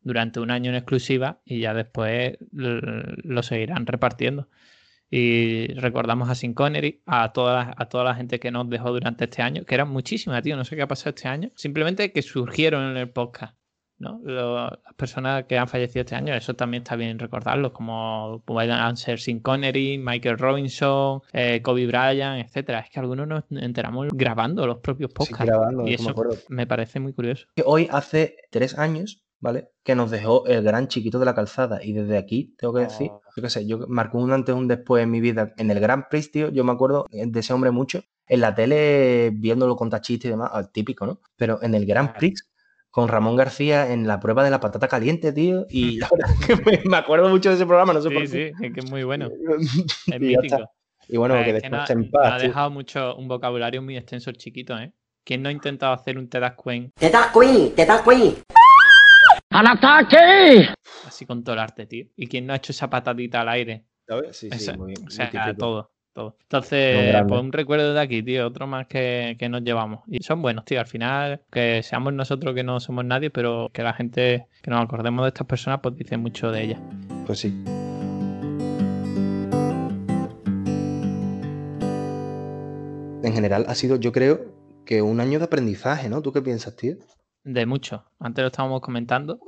durante 0.00 0.40
un 0.40 0.50
año 0.50 0.70
en 0.70 0.76
exclusiva 0.76 1.40
y 1.44 1.60
ya 1.60 1.74
después 1.74 2.36
lo 2.52 3.42
seguirán 3.42 3.86
repartiendo. 3.86 4.48
Y 5.10 5.68
recordamos 5.74 6.28
a 6.28 6.34
Sin 6.34 6.54
Connery, 6.54 7.02
a 7.06 7.32
toda, 7.32 7.54
la, 7.54 7.74
a 7.76 7.88
toda 7.88 8.04
la 8.04 8.14
gente 8.14 8.40
que 8.40 8.50
nos 8.50 8.68
dejó 8.68 8.90
durante 8.90 9.24
este 9.24 9.42
año, 9.42 9.64
que 9.64 9.74
eran 9.74 9.88
muchísimas, 9.88 10.42
tío, 10.42 10.56
no 10.56 10.64
sé 10.64 10.76
qué 10.76 10.82
ha 10.82 10.88
pasado 10.88 11.10
este 11.10 11.28
año. 11.28 11.50
Simplemente 11.54 12.12
que 12.12 12.22
surgieron 12.22 12.90
en 12.90 12.96
el 12.96 13.10
podcast. 13.10 13.56
¿No? 13.98 14.20
las 14.24 14.72
personas 14.96 15.44
que 15.44 15.58
han 15.58 15.68
fallecido 15.68 16.02
este 16.02 16.14
año, 16.14 16.34
eso 16.34 16.54
también 16.54 16.82
está 16.82 16.96
bien 16.96 17.18
recordarlo, 17.18 17.72
como 17.72 18.42
puedan 18.44 18.96
ser 18.96 19.20
Sin 19.20 19.40
Connery, 19.40 19.98
Michael 19.98 20.38
Robinson, 20.38 21.20
eh, 21.32 21.60
Kobe 21.62 21.86
Bryant, 21.86 22.44
etcétera. 22.44 22.80
Es 22.80 22.90
que 22.90 23.00
algunos 23.00 23.26
nos 23.26 23.44
enteramos 23.50 24.08
grabando 24.12 24.66
los 24.66 24.78
propios 24.78 25.12
podcasts. 25.12 25.52
y 25.86 25.94
eso 25.94 26.14
me 26.48 26.66
parece 26.66 27.00
muy 27.00 27.12
curioso. 27.12 27.46
Hoy 27.64 27.88
hace 27.90 28.36
tres 28.50 28.78
años 28.78 29.24
¿vale? 29.44 29.68
Que 29.82 29.94
nos 29.94 30.10
dejó 30.10 30.46
el 30.46 30.62
gran 30.62 30.88
chiquito 30.88 31.18
de 31.18 31.26
la 31.26 31.34
calzada. 31.34 31.84
Y 31.84 31.92
desde 31.92 32.16
aquí, 32.16 32.54
tengo 32.56 32.72
que 32.72 32.80
decir, 32.80 33.10
oh. 33.12 33.20
yo 33.36 33.42
qué 33.42 33.50
sé, 33.50 33.66
yo 33.66 33.86
marcó 33.88 34.16
un 34.16 34.32
antes 34.32 34.54
y 34.54 34.58
un 34.58 34.68
después 34.68 35.02
en 35.02 35.10
mi 35.10 35.20
vida. 35.20 35.52
En 35.58 35.70
el 35.70 35.80
Gran 35.80 36.08
Prix, 36.08 36.30
tío, 36.30 36.48
yo 36.48 36.64
me 36.64 36.72
acuerdo 36.72 37.04
de 37.10 37.40
ese 37.40 37.52
hombre 37.52 37.70
mucho. 37.70 38.02
En 38.26 38.40
la 38.40 38.54
tele, 38.54 39.30
viéndolo 39.34 39.76
con 39.76 39.90
tachistas 39.90 40.28
y 40.28 40.30
demás, 40.30 40.50
típico, 40.72 41.04
¿no? 41.04 41.20
Pero 41.36 41.62
en 41.62 41.74
el 41.74 41.84
Gran 41.84 42.14
Prix, 42.14 42.50
con 42.94 43.08
Ramón 43.08 43.34
García 43.34 43.92
en 43.92 44.06
la 44.06 44.20
prueba 44.20 44.44
de 44.44 44.52
la 44.52 44.60
patata 44.60 44.86
caliente, 44.86 45.32
tío. 45.32 45.66
Y 45.68 45.98
la 45.98 46.08
verdad 46.12 46.28
que 46.46 46.88
me, 46.88 46.96
acuerdo 46.96 47.28
mucho 47.28 47.48
de 47.48 47.56
ese 47.56 47.66
programa, 47.66 47.92
no 47.92 48.00
sé 48.00 48.08
por 48.08 48.22
qué. 48.22 48.28
Sí, 48.28 48.52
es 48.64 48.72
que 48.72 48.78
es 48.78 48.88
muy 48.88 49.02
bueno. 49.02 49.30
es 50.06 50.20
mítico. 50.20 50.70
Y 51.08 51.16
bueno, 51.16 51.34
que 51.42 51.54
después 51.54 51.90
en 51.90 52.08
paz. 52.08 52.34
Ha 52.34 52.38
dejado 52.38 52.70
mucho, 52.70 53.16
un 53.16 53.26
vocabulario 53.26 53.82
muy 53.82 53.96
extenso 53.96 54.30
el 54.30 54.36
chiquito, 54.36 54.78
¿eh? 54.78 54.92
¿Quién 55.24 55.42
no 55.42 55.48
ha 55.48 55.52
intentado 55.52 55.92
hacer 55.92 56.16
un 56.16 56.28
Tedas 56.28 56.54
Queen? 56.62 56.92
Tedas 56.94 57.32
Queen, 57.32 57.74
Tedas 57.74 58.02
Queen. 58.02 58.36
¡Al 59.50 59.66
ataque! 59.66 60.68
Así 61.04 61.26
con 61.26 61.42
todo 61.42 61.54
el 61.54 61.62
arte, 61.62 61.86
tío. 61.86 62.06
¿Y 62.14 62.28
quién 62.28 62.46
no 62.46 62.52
ha 62.52 62.56
hecho 62.56 62.70
esa 62.70 62.88
patadita 62.88 63.40
al 63.40 63.48
aire? 63.48 63.86
Sí, 64.30 64.50
sí, 64.52 64.72
muy, 64.78 64.94
o 65.04 65.10
sea, 65.10 65.52
todo, 65.58 65.93
todo. 66.14 66.36
Entonces, 66.42 67.14
pues 67.28 67.40
un 67.40 67.52
recuerdo 67.52 67.92
de 67.92 68.00
aquí, 68.00 68.22
tío. 68.22 68.46
Otro 68.46 68.66
más 68.66 68.86
que, 68.86 69.36
que, 69.38 69.48
nos 69.48 69.62
llevamos. 69.62 70.00
Y 70.06 70.22
son 70.22 70.40
buenos, 70.40 70.64
tío. 70.64 70.80
Al 70.80 70.86
final, 70.86 71.42
que 71.52 71.82
seamos 71.82 72.14
nosotros 72.14 72.54
que 72.54 72.64
no 72.64 72.80
somos 72.80 73.04
nadie, 73.04 73.28
pero 73.30 73.70
que 73.72 73.82
la 73.82 73.92
gente, 73.92 74.46
que 74.62 74.70
nos 74.70 74.82
acordemos 74.82 75.24
de 75.24 75.28
estas 75.28 75.46
personas, 75.46 75.80
pues 75.82 75.96
dice 75.96 76.16
mucho 76.16 76.50
de 76.50 76.62
ellas. 76.62 76.80
Pues 77.26 77.40
sí. 77.40 77.48
En 83.22 83.32
general 83.32 83.66
ha 83.68 83.74
sido, 83.74 83.96
yo 83.96 84.12
creo, 84.12 84.54
que 84.86 85.02
un 85.02 85.20
año 85.20 85.38
de 85.38 85.46
aprendizaje, 85.46 86.08
¿no? 86.08 86.22
¿Tú 86.22 86.32
qué 86.32 86.40
piensas, 86.40 86.76
tío? 86.76 86.96
de 87.44 87.66
mucho. 87.66 88.04
Antes 88.18 88.42
lo 88.42 88.46
estábamos 88.48 88.80
comentando, 88.80 89.38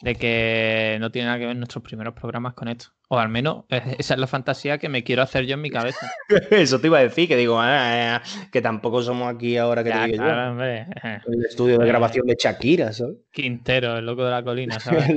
de 0.00 0.16
que 0.16 0.96
no 1.00 1.12
tiene 1.12 1.26
nada 1.26 1.38
que 1.38 1.46
ver 1.46 1.56
nuestros 1.56 1.84
primeros 1.84 2.14
programas 2.14 2.54
con 2.54 2.68
esto. 2.68 2.88
O 3.14 3.18
al 3.18 3.28
menos 3.28 3.66
esa 3.68 4.14
es 4.14 4.20
la 4.20 4.26
fantasía 4.26 4.78
que 4.78 4.88
me 4.88 5.04
quiero 5.04 5.20
hacer 5.20 5.44
yo 5.44 5.52
en 5.52 5.60
mi 5.60 5.68
cabeza. 5.68 6.10
Eso 6.50 6.80
te 6.80 6.86
iba 6.86 6.96
a 6.96 7.02
decir, 7.02 7.28
que 7.28 7.36
digo, 7.36 7.60
ah, 7.60 8.16
ah, 8.16 8.22
que 8.50 8.62
tampoco 8.62 9.02
somos 9.02 9.28
aquí 9.28 9.58
ahora 9.58 9.84
que 9.84 9.90
te 9.90 10.06
digo 10.06 10.24
yo. 10.24 10.24
El 10.64 11.44
estudio 11.46 11.76
de 11.76 11.86
grabación 11.86 12.26
de 12.26 12.38
Shakira, 12.42 12.90
¿sabes? 12.94 13.18
Quintero, 13.30 13.98
el 13.98 14.06
loco 14.06 14.24
de 14.24 14.30
la 14.30 14.42
colina, 14.42 14.80
¿sabes? 14.80 15.08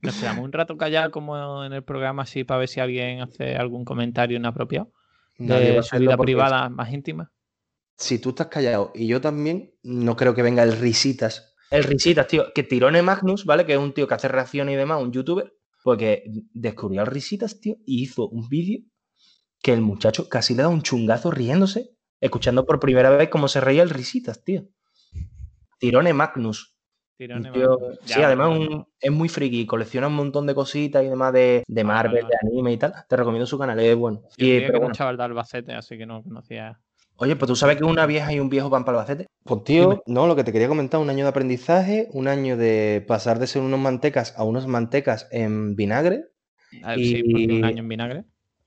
nos 0.00 0.16
quedamos 0.18 0.42
un 0.42 0.52
rato 0.52 0.78
callados 0.78 1.12
como 1.12 1.64
en 1.64 1.74
el 1.74 1.84
programa 1.84 2.22
así 2.22 2.44
para 2.44 2.60
ver 2.60 2.68
si 2.68 2.80
alguien 2.80 3.20
hace 3.20 3.56
algún 3.56 3.84
comentario 3.84 4.38
inapropiado 4.38 4.90
de 5.36 5.82
su 5.82 5.98
vida 5.98 6.16
privada 6.16 6.70
más 6.70 6.90
íntima 6.94 7.30
si 7.96 8.18
tú 8.18 8.30
estás 8.30 8.46
callado 8.46 8.90
y 8.94 9.06
yo 9.06 9.20
también, 9.20 9.74
no 9.82 10.16
creo 10.16 10.34
que 10.34 10.42
venga 10.42 10.62
el 10.62 10.72
Risitas. 10.78 11.54
El 11.70 11.84
Risitas, 11.84 12.26
tío, 12.26 12.52
que 12.54 12.62
Tirone 12.62 13.02
Magnus, 13.02 13.44
¿vale? 13.44 13.66
Que 13.66 13.74
es 13.74 13.78
un 13.78 13.92
tío 13.92 14.08
que 14.08 14.14
hace 14.14 14.28
reacciones 14.28 14.74
y 14.74 14.76
demás, 14.76 15.02
un 15.02 15.12
youtuber, 15.12 15.52
porque 15.84 16.24
descubrió 16.54 17.02
al 17.02 17.06
Risitas, 17.06 17.60
tío, 17.60 17.76
y 17.84 18.02
hizo 18.02 18.26
un 18.26 18.48
vídeo 18.48 18.80
que 19.62 19.74
el 19.74 19.82
muchacho 19.82 20.30
casi 20.30 20.54
le 20.54 20.62
da 20.62 20.68
un 20.68 20.80
chungazo 20.80 21.30
riéndose, 21.30 21.90
escuchando 22.22 22.64
por 22.64 22.80
primera 22.80 23.10
vez 23.10 23.28
cómo 23.28 23.48
se 23.48 23.60
reía 23.60 23.82
el 23.82 23.90
Risitas, 23.90 24.42
tío. 24.42 24.64
Tirone 25.78 26.14
Magnus. 26.14 26.74
Tirone 27.18 27.50
Magnus. 27.50 27.98
sí, 28.06 28.22
además 28.22 28.58
es 28.98 29.12
muy 29.12 29.28
friki, 29.28 29.66
colecciona 29.66 30.06
un 30.06 30.14
montón 30.14 30.46
de 30.46 30.54
cositas 30.54 31.04
y 31.04 31.08
demás 31.08 31.34
de, 31.34 31.64
de 31.68 31.84
Marvel, 31.84 32.26
de 32.28 32.48
anime 32.48 32.72
y 32.72 32.78
tal. 32.78 32.94
Te 33.06 33.16
recomiendo 33.16 33.46
su 33.46 33.58
canal, 33.58 33.78
es 33.78 33.94
bueno. 33.94 34.22
y, 34.38 34.60
pero 34.60 34.80
un 34.80 34.92
chaval 34.92 35.18
de 35.18 35.24
Albacete, 35.24 35.74
así 35.74 35.98
que 35.98 36.06
no 36.06 36.22
conocía. 36.22 36.80
Oye, 37.16 37.36
pues 37.36 37.48
tú 37.48 37.56
sabes 37.56 37.76
que 37.76 37.84
una 37.84 38.06
vieja 38.06 38.32
y 38.32 38.40
un 38.40 38.48
viejo 38.48 38.70
van 38.70 38.84
para 38.84 38.98
Albacete. 38.98 39.26
Pues 39.44 39.64
tío, 39.64 40.02
no, 40.06 40.26
lo 40.26 40.34
que 40.34 40.42
te 40.42 40.52
quería 40.52 40.68
comentar, 40.68 41.00
un 41.00 41.10
año 41.10 41.24
de 41.24 41.30
aprendizaje, 41.30 42.08
un 42.12 42.28
año 42.28 42.56
de 42.56 43.04
pasar 43.06 43.38
de 43.38 43.46
ser 43.46 43.62
unos 43.62 43.78
mantecas 43.78 44.34
a 44.36 44.44
unos 44.44 44.66
mantecas 44.66 45.28
en 45.30 45.76
vinagre. 45.76 46.24
Ah, 46.82 46.96
sí, 46.96 47.22
un 47.22 47.64
año 47.64 47.78
en 47.80 47.88
vinagre. 47.88 48.24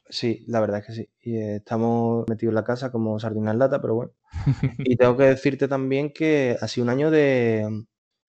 Sí, 0.10 0.46
la 0.48 0.62
verdad 0.62 0.80
es 0.80 0.86
que 0.86 0.94
sí. 0.94 1.10
Y 1.22 1.38
estamos 1.38 2.26
metidos 2.30 2.52
en 2.52 2.56
la 2.56 2.64
casa 2.64 2.92
como 2.92 3.20
sardinas 3.20 3.54
en 3.54 3.60
lata, 3.60 3.82
pero 3.82 3.96
bueno. 3.96 4.12
y 4.80 4.96
tengo 4.96 5.18
que 5.18 5.24
decirte 5.24 5.68
también 5.68 6.14
que 6.14 6.56
ha 6.62 6.68
sido 6.70 6.86
un 6.86 6.90
año 6.90 7.12
de, 7.12 7.86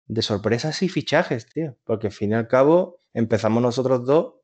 de 0.06 0.22
sorpresas 0.22 0.80
y 0.82 0.88
fichajes, 0.88 1.46
tío. 1.46 1.76
Porque 1.84 2.06
al 2.08 2.12
fin 2.12 2.30
y 2.30 2.34
al 2.34 2.46
cabo 2.46 2.98
empezamos 3.12 3.62
nosotros 3.62 4.06
dos 4.06 4.34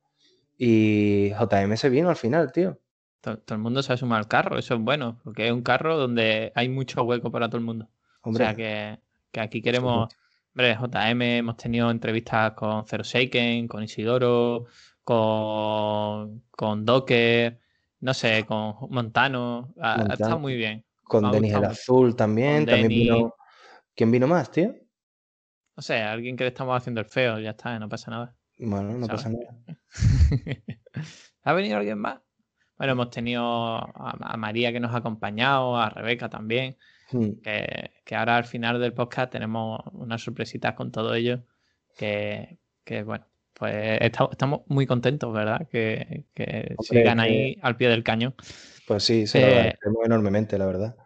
y 0.58 1.30
JM 1.30 1.76
se 1.76 1.88
vino 1.88 2.08
al 2.08 2.16
final, 2.16 2.50
tío. 2.50 2.78
Todo, 3.20 3.40
el 3.48 3.58
mundo 3.58 3.82
se 3.82 3.92
ha 3.92 3.96
sumado 3.96 4.18
al 4.20 4.28
carro, 4.28 4.58
eso 4.58 4.74
es 4.74 4.80
bueno, 4.80 5.18
porque 5.22 5.46
es 5.46 5.52
un 5.52 5.62
carro 5.62 5.98
donde 5.98 6.52
hay 6.54 6.68
mucho 6.68 7.02
hueco 7.02 7.30
para 7.30 7.48
todo 7.48 7.58
el 7.58 7.64
mundo. 7.64 7.88
O 8.22 8.32
sea 8.32 8.54
que, 8.54 8.98
aquí 9.38 9.62
queremos. 9.62 10.14
Hombre, 10.52 10.74
JM, 10.74 11.22
hemos 11.22 11.56
tenido 11.56 11.90
entrevistas 11.90 12.52
con 12.52 12.84
Zero 12.84 13.04
Shaken, 13.04 13.68
con 13.68 13.84
Isidoro, 13.84 14.66
con, 15.04 16.42
con 16.50 16.84
Docker, 16.84 17.60
no 18.00 18.14
sé, 18.14 18.44
con 18.46 18.74
Montano. 18.90 19.72
Ha, 19.80 20.06
estado 20.12 20.38
muy 20.38 20.56
bien. 20.56 20.84
Con 21.04 21.30
Denis 21.30 21.54
el 21.54 21.64
Azul 21.64 22.16
también. 22.16 22.66
también 22.66 22.88
vino... 22.88 23.34
¿Quién 23.94 24.10
vino 24.10 24.26
más, 24.26 24.50
tío? 24.50 24.74
No 25.76 25.82
sé, 25.82 26.00
alguien 26.00 26.36
que 26.36 26.44
le 26.44 26.48
estamos 26.48 26.76
haciendo 26.76 27.00
el 27.00 27.06
feo, 27.06 27.38
ya 27.38 27.50
está, 27.50 27.78
no 27.78 27.88
pasa 27.88 28.10
nada. 28.10 28.34
Bueno, 28.58 28.92
no 28.92 29.06
pasa 29.06 29.28
nada. 29.30 29.56
¿Ha 31.42 31.52
venido 31.52 31.78
alguien 31.78 31.98
más? 31.98 32.20
Bueno, 32.80 32.94
hemos 32.94 33.10
tenido 33.10 33.44
a, 33.44 34.36
María 34.38 34.72
que 34.72 34.80
nos 34.80 34.94
ha 34.94 34.96
acompañado, 34.96 35.76
a 35.76 35.90
Rebeca 35.90 36.30
también, 36.30 36.78
hmm. 37.12 37.32
que, 37.42 38.16
ahora 38.16 38.38
al 38.38 38.46
final 38.46 38.80
del 38.80 38.94
podcast 38.94 39.30
tenemos 39.30 39.82
unas 39.92 40.22
sorpresitas 40.22 40.72
con 40.72 40.90
todo 40.90 41.12
ello, 41.12 41.42
que, 41.94 42.56
bueno, 43.04 43.26
pues 43.52 43.98
estamos 44.00 44.62
muy 44.68 44.86
contentos, 44.86 45.30
¿verdad? 45.30 45.68
Que, 45.70 46.24
sigan 46.80 47.20
ahí 47.20 47.58
al 47.60 47.76
pie 47.76 47.90
del 47.90 48.02
cañón. 48.02 48.34
Pues 48.86 49.04
sí, 49.04 49.26
se 49.26 49.42
lo 49.42 49.46
eh, 49.46 49.50
agradecemos 49.50 50.06
enormemente, 50.06 50.56
la 50.56 50.64
verdad. 50.64 50.96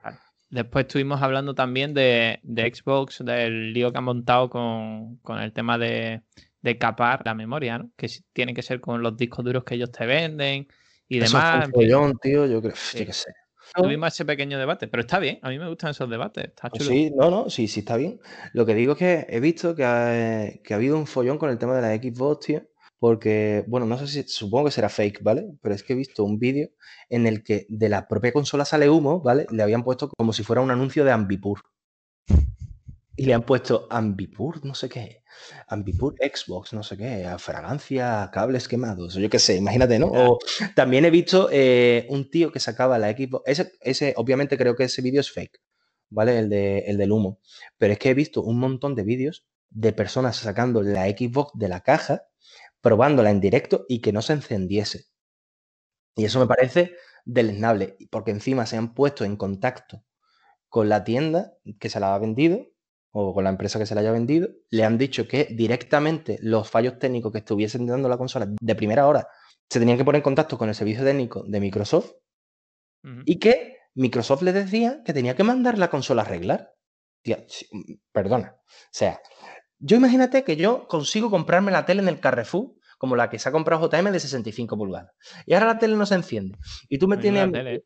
Después 0.50 0.84
estuvimos 0.84 1.22
hablando 1.22 1.56
también 1.56 1.92
de, 1.92 2.38
Xbox, 2.44 3.24
del 3.24 3.72
lío 3.72 3.90
que 3.90 3.98
han 3.98 4.04
montado 4.04 4.48
con, 4.48 5.18
el 5.40 5.52
tema 5.52 5.76
de, 5.76 6.22
de 6.62 6.78
capar 6.78 7.22
la 7.24 7.34
memoria, 7.34 7.78
¿no? 7.78 7.90
Que 7.96 8.06
tiene 8.32 8.54
que 8.54 8.62
ser 8.62 8.80
con 8.80 9.02
los 9.02 9.16
discos 9.16 9.44
duros 9.44 9.64
que 9.64 9.74
ellos 9.74 9.90
te 9.90 10.06
venden 10.06 10.68
y 11.08 11.18
demás. 11.18 11.70
tío, 12.22 12.46
yo 12.46 12.60
creo, 12.60 12.72
que 12.72 13.12
sé. 13.12 13.32
Tuvimos 13.74 14.12
ese 14.12 14.24
pequeño 14.24 14.58
debate, 14.58 14.88
pero 14.88 15.00
está 15.00 15.18
bien, 15.18 15.38
a 15.42 15.48
mí 15.48 15.58
me 15.58 15.68
gustan 15.68 15.90
esos 15.90 16.08
debates. 16.08 16.44
Está 16.44 16.70
chulo. 16.70 16.90
Sí, 16.90 17.10
no, 17.14 17.30
no, 17.30 17.50
sí, 17.50 17.66
sí 17.66 17.80
está 17.80 17.96
bien. 17.96 18.20
Lo 18.52 18.66
que 18.66 18.74
digo 18.74 18.92
es 18.92 18.98
que 18.98 19.26
he 19.28 19.40
visto 19.40 19.74
que 19.74 19.84
ha, 19.84 20.48
que 20.62 20.74
ha 20.74 20.76
habido 20.76 20.96
un 20.96 21.06
follón 21.06 21.38
con 21.38 21.50
el 21.50 21.58
tema 21.58 21.74
de 21.74 21.82
la 21.82 21.94
Xbox, 21.96 22.46
tío, 22.46 22.62
porque, 22.98 23.64
bueno, 23.66 23.86
no 23.86 23.98
sé 23.98 24.06
si, 24.06 24.22
supongo 24.28 24.66
que 24.66 24.70
será 24.70 24.88
fake, 24.88 25.22
¿vale? 25.22 25.46
Pero 25.60 25.74
es 25.74 25.82
que 25.82 25.94
he 25.94 25.96
visto 25.96 26.24
un 26.24 26.38
vídeo 26.38 26.68
en 27.08 27.26
el 27.26 27.42
que 27.42 27.66
de 27.68 27.88
la 27.88 28.06
propia 28.06 28.32
consola 28.32 28.64
sale 28.64 28.88
humo, 28.88 29.20
¿vale? 29.20 29.46
Le 29.50 29.62
habían 29.62 29.82
puesto 29.82 30.08
como 30.08 30.32
si 30.32 30.44
fuera 30.44 30.62
un 30.62 30.70
anuncio 30.70 31.04
de 31.04 31.12
Ambipur. 31.12 31.60
Y 33.16 33.26
le 33.26 33.34
han 33.34 33.44
puesto 33.44 33.86
Ambipur, 33.90 34.64
no 34.64 34.74
sé 34.74 34.88
qué. 34.88 35.22
Ambipur 35.68 36.16
Xbox, 36.18 36.72
no 36.72 36.82
sé 36.82 36.96
qué. 36.96 37.24
A 37.24 37.38
fragancia, 37.38 38.28
cables 38.32 38.66
quemados. 38.66 39.14
Yo 39.14 39.30
qué 39.30 39.38
sé, 39.38 39.56
imagínate, 39.56 39.98
¿no? 39.98 40.06
O 40.06 40.38
también 40.74 41.04
he 41.04 41.10
visto 41.10 41.48
eh, 41.52 42.06
un 42.10 42.28
tío 42.28 42.50
que 42.50 42.58
sacaba 42.58 42.98
la 42.98 43.12
Xbox. 43.12 43.44
Ese, 43.46 43.72
ese, 43.80 44.14
obviamente 44.16 44.58
creo 44.58 44.74
que 44.74 44.84
ese 44.84 45.00
vídeo 45.00 45.20
es 45.20 45.30
fake, 45.30 45.60
¿vale? 46.10 46.38
El, 46.38 46.48
de, 46.48 46.78
el 46.86 46.96
del 46.96 47.12
humo. 47.12 47.38
Pero 47.78 47.92
es 47.92 47.98
que 48.00 48.10
he 48.10 48.14
visto 48.14 48.42
un 48.42 48.58
montón 48.58 48.96
de 48.96 49.04
vídeos 49.04 49.46
de 49.70 49.92
personas 49.92 50.36
sacando 50.36 50.82
la 50.82 51.06
Xbox 51.06 51.52
de 51.54 51.68
la 51.68 51.80
caja, 51.80 52.24
probándola 52.80 53.30
en 53.30 53.40
directo 53.40 53.84
y 53.88 54.00
que 54.00 54.12
no 54.12 54.22
se 54.22 54.32
encendiese. 54.32 55.06
Y 56.16 56.24
eso 56.24 56.40
me 56.40 56.46
parece 56.46 56.94
deleznable, 57.24 57.96
porque 58.10 58.32
encima 58.32 58.66
se 58.66 58.76
han 58.76 58.94
puesto 58.94 59.24
en 59.24 59.36
contacto 59.36 60.04
con 60.68 60.88
la 60.88 61.04
tienda 61.04 61.54
que 61.78 61.88
se 61.88 62.00
la 62.00 62.14
ha 62.14 62.18
vendido 62.18 62.73
o 63.16 63.32
con 63.32 63.44
la 63.44 63.50
empresa 63.50 63.78
que 63.78 63.86
se 63.86 63.94
la 63.94 64.00
haya 64.00 64.10
vendido, 64.10 64.48
le 64.70 64.84
han 64.84 64.98
dicho 64.98 65.28
que 65.28 65.44
directamente 65.44 66.36
los 66.42 66.68
fallos 66.68 66.98
técnicos 66.98 67.30
que 67.30 67.38
estuviesen 67.38 67.86
dando 67.86 68.08
la 68.08 68.18
consola 68.18 68.48
de 68.60 68.74
primera 68.74 69.06
hora 69.06 69.28
se 69.70 69.78
tenían 69.78 69.96
que 69.96 70.04
poner 70.04 70.18
en 70.18 70.24
contacto 70.24 70.58
con 70.58 70.68
el 70.68 70.74
servicio 70.74 71.04
técnico 71.04 71.44
de 71.46 71.60
Microsoft 71.60 72.10
y 73.24 73.38
que 73.38 73.76
Microsoft 73.94 74.42
les 74.42 74.54
decía 74.54 75.02
que 75.04 75.12
tenía 75.12 75.36
que 75.36 75.44
mandar 75.44 75.78
la 75.78 75.90
consola 75.90 76.22
a 76.22 76.24
arreglar. 76.24 76.74
Tía, 77.22 77.46
perdona. 78.10 78.56
O 78.58 78.90
sea, 78.90 79.20
yo 79.78 79.96
imagínate 79.96 80.42
que 80.42 80.56
yo 80.56 80.88
consigo 80.88 81.30
comprarme 81.30 81.70
la 81.70 81.86
tele 81.86 82.02
en 82.02 82.08
el 82.08 82.18
Carrefour, 82.18 82.72
como 82.98 83.14
la 83.14 83.30
que 83.30 83.38
se 83.38 83.48
ha 83.48 83.52
comprado 83.52 83.88
JM 83.88 84.10
de 84.10 84.18
65 84.18 84.76
pulgadas. 84.76 85.12
Y 85.46 85.54
ahora 85.54 85.66
la 85.66 85.78
tele 85.78 85.94
no 85.96 86.04
se 86.06 86.16
enciende. 86.16 86.58
Y 86.88 86.98
tú 86.98 87.06
me 87.06 87.16
Menuda 87.16 87.22
tienes. 87.22 87.52
tele, 87.52 87.74
¿eh? 87.76 87.84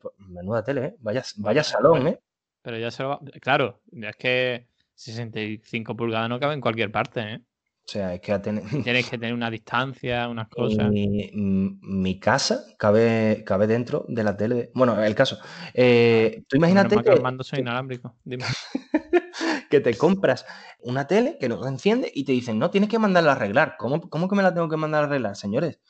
Pues, 0.00 0.14
Menuda 0.16 0.64
tele, 0.64 0.84
¿eh? 0.86 0.96
Vaya, 1.00 1.62
salón. 1.62 2.06
¿eh? 2.08 2.20
Pero 2.62 2.78
ya 2.78 2.90
se 2.90 3.02
lo 3.02 3.10
va- 3.10 3.20
Claro, 3.40 3.82
es 3.92 4.16
que 4.16 4.68
65 4.94 5.96
pulgadas 5.96 6.28
no 6.28 6.38
cabe 6.40 6.54
en 6.54 6.60
cualquier 6.60 6.90
parte, 6.90 7.20
¿eh? 7.20 7.40
O 7.84 7.88
sea, 7.88 8.14
es 8.14 8.20
que 8.20 8.32
Tienes 8.84 9.10
que 9.10 9.18
tener 9.18 9.34
una 9.34 9.50
distancia, 9.50 10.28
unas 10.28 10.48
cosas. 10.48 10.88
mi, 10.90 11.30
m- 11.32 11.78
mi 11.82 12.20
casa 12.20 12.64
cabe, 12.78 13.42
cabe 13.44 13.66
dentro 13.66 14.04
de 14.08 14.22
la 14.24 14.36
tele. 14.36 14.70
Bueno, 14.74 15.02
el 15.02 15.14
caso. 15.14 15.38
eh, 15.74 16.44
tú 16.48 16.56
Menos 16.58 16.70
imagínate 16.70 17.02
que 17.02 17.58
inalámbricos. 17.58 18.12
Dime. 18.24 18.44
que 19.70 19.80
te 19.80 19.96
compras 19.96 20.46
una 20.80 21.06
tele 21.06 21.38
que 21.40 21.48
no 21.48 21.62
se 21.62 21.68
enciende 21.68 22.10
y 22.14 22.24
te 22.24 22.32
dicen, 22.32 22.58
no, 22.58 22.70
tienes 22.70 22.88
que 22.88 22.98
mandarla 22.98 23.32
a 23.32 23.34
arreglar. 23.34 23.76
¿Cómo, 23.78 24.08
cómo 24.08 24.28
que 24.28 24.36
me 24.36 24.42
la 24.42 24.54
tengo 24.54 24.68
que 24.68 24.76
mandar 24.76 25.04
a 25.04 25.06
arreglar, 25.06 25.34
señores? 25.36 25.80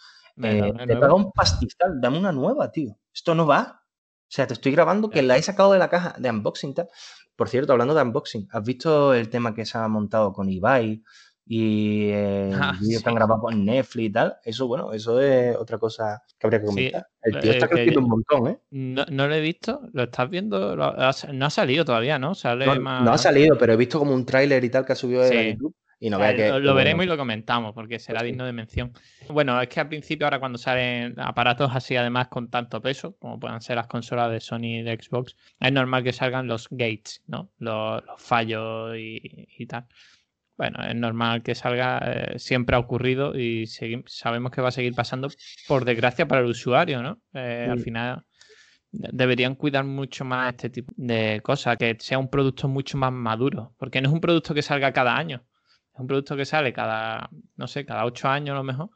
Eh, 0.42 0.72
te 0.86 0.96
paga 0.96 1.14
un 1.14 1.30
pastizal, 1.32 2.00
dame 2.00 2.18
una 2.18 2.32
nueva, 2.32 2.70
tío. 2.70 2.96
Esto 3.14 3.34
no 3.34 3.46
va. 3.46 3.81
O 4.32 4.34
sea, 4.34 4.46
te 4.46 4.54
estoy 4.54 4.72
grabando 4.72 5.10
que 5.10 5.20
la 5.20 5.36
he 5.36 5.42
sacado 5.42 5.74
de 5.74 5.78
la 5.78 5.90
caja 5.90 6.14
de 6.18 6.30
unboxing. 6.30 6.72
Tal. 6.72 6.88
Por 7.36 7.50
cierto, 7.50 7.72
hablando 7.72 7.92
de 7.94 8.00
unboxing, 8.00 8.48
¿has 8.50 8.64
visto 8.64 9.12
el 9.12 9.28
tema 9.28 9.54
que 9.54 9.66
se 9.66 9.76
ha 9.76 9.86
montado 9.88 10.32
con 10.32 10.48
Ibai 10.48 11.02
y 11.44 12.08
eh, 12.08 12.48
el 12.48 12.54
Ah, 12.62 12.72
vídeo 12.80 13.00
que 13.02 13.08
han 13.10 13.12
sí. 13.12 13.16
grabado 13.16 13.42
con 13.42 13.62
Netflix 13.62 14.08
y 14.08 14.12
tal? 14.12 14.36
Eso, 14.42 14.66
bueno, 14.66 14.90
eso 14.94 15.20
es 15.20 15.54
otra 15.54 15.76
cosa 15.76 16.22
que 16.38 16.46
habría 16.46 16.60
que 16.60 16.66
Sí, 16.66 16.72
comentar. 16.72 17.06
El 17.20 17.40
tío 17.40 17.50
eh, 17.50 17.54
está 17.56 17.68
que- 17.68 17.74
creciendo 17.74 18.00
un 18.00 18.08
montón, 18.08 18.46
¿eh? 18.48 18.58
No, 18.70 19.04
no 19.10 19.28
lo 19.28 19.34
he 19.34 19.40
visto, 19.42 19.82
lo 19.92 20.04
estás 20.04 20.30
viendo, 20.30 20.76
Lo- 20.76 20.94
no 20.96 21.46
ha 21.46 21.50
salido 21.50 21.84
todavía, 21.84 22.18
¿no? 22.18 22.34
Sale 22.34 22.64
No, 22.64 22.80
más. 22.80 23.04
no 23.04 23.12
ha 23.12 23.18
salido, 23.18 23.58
pero 23.58 23.74
he 23.74 23.76
visto 23.76 23.98
como 23.98 24.14
un 24.14 24.24
tráiler 24.24 24.64
y 24.64 24.70
tal 24.70 24.86
que 24.86 24.92
ha 24.94 24.96
subido 24.96 25.24
de 25.24 25.28
Sí. 25.28 25.50
YouTube 25.52 25.74
y 26.04 26.10
no 26.10 26.16
O 26.16 26.20
sea, 26.20 26.32
vea 26.32 26.36
que... 26.36 26.48
lo, 26.48 26.60
bueno. 26.60 26.74
veremos 26.74 27.04
y 27.04 27.08
lo 27.08 27.16
comentamos, 27.16 27.72
porque 27.74 27.98
será 28.00 28.18
Pues 28.18 28.26
sí. 28.28 28.32
digno 28.32 28.44
de 28.44 28.52
mención. 28.52 28.92
Bueno, 29.28 29.60
es 29.60 29.68
que 29.68 29.78
al 29.80 29.88
principio, 29.88 30.26
ahora 30.26 30.40
cuando 30.40 30.58
salen 30.58 31.14
aparatos 31.18 31.70
así, 31.72 31.94
además 31.96 32.26
con 32.28 32.50
tanto 32.50 32.82
peso, 32.82 33.16
como 33.18 33.38
puedan 33.38 33.60
ser 33.60 33.76
las 33.76 33.86
consolas 33.86 34.30
de 34.32 34.40
Sony 34.40 34.80
y 34.80 34.82
de 34.82 34.98
Xbox, 35.00 35.36
es 35.60 35.72
normal 35.72 36.02
que 36.02 36.12
salgan 36.12 36.48
los 36.48 36.66
gates, 36.70 37.22
¿no? 37.28 37.50
Los, 37.58 38.04
los 38.04 38.20
fallos 38.20 38.96
y, 38.96 39.46
y 39.56 39.66
tal. 39.66 39.84
Bueno, 40.56 40.84
es 40.84 40.94
normal 40.94 41.42
que 41.42 41.54
salga, 41.54 41.98
eh, 42.04 42.38
siempre 42.38 42.76
ha 42.76 42.78
ocurrido 42.78 43.34
y 43.38 43.66
sabemos 44.06 44.50
que 44.52 44.60
va 44.60 44.68
a 44.68 44.72
seguir 44.72 44.94
pasando, 44.94 45.28
por 45.68 45.84
desgracia, 45.84 46.26
para 46.26 46.40
el 46.42 46.48
usuario, 46.48 47.02
¿no? 47.02 47.18
Eh, 47.32 47.68
Al 47.70 47.78
final 47.80 48.24
de- 48.90 49.08
deberían 49.12 49.54
cuidar 49.54 49.84
mucho 49.84 50.24
más 50.24 50.50
este 50.50 50.68
tipo 50.68 50.92
de 50.96 51.40
cosas, 51.42 51.76
que 51.78 51.96
sea 52.00 52.18
un 52.18 52.28
producto 52.28 52.68
mucho 52.68 52.98
más 52.98 53.12
maduro, 53.12 53.72
porque 53.78 54.00
no 54.02 54.08
es 54.08 54.14
un 54.14 54.20
producto 54.20 54.52
que 54.52 54.62
salga 54.62 54.92
cada 54.92 55.16
año, 55.16 55.42
es 55.94 56.00
un 56.00 56.06
producto 56.06 56.36
que 56.36 56.44
sale 56.44 56.72
cada, 56.72 57.28
no 57.56 57.66
sé, 57.66 57.84
cada 57.84 58.04
ocho 58.04 58.28
años 58.28 58.54
a 58.54 58.56
lo 58.58 58.64
mejor. 58.64 58.90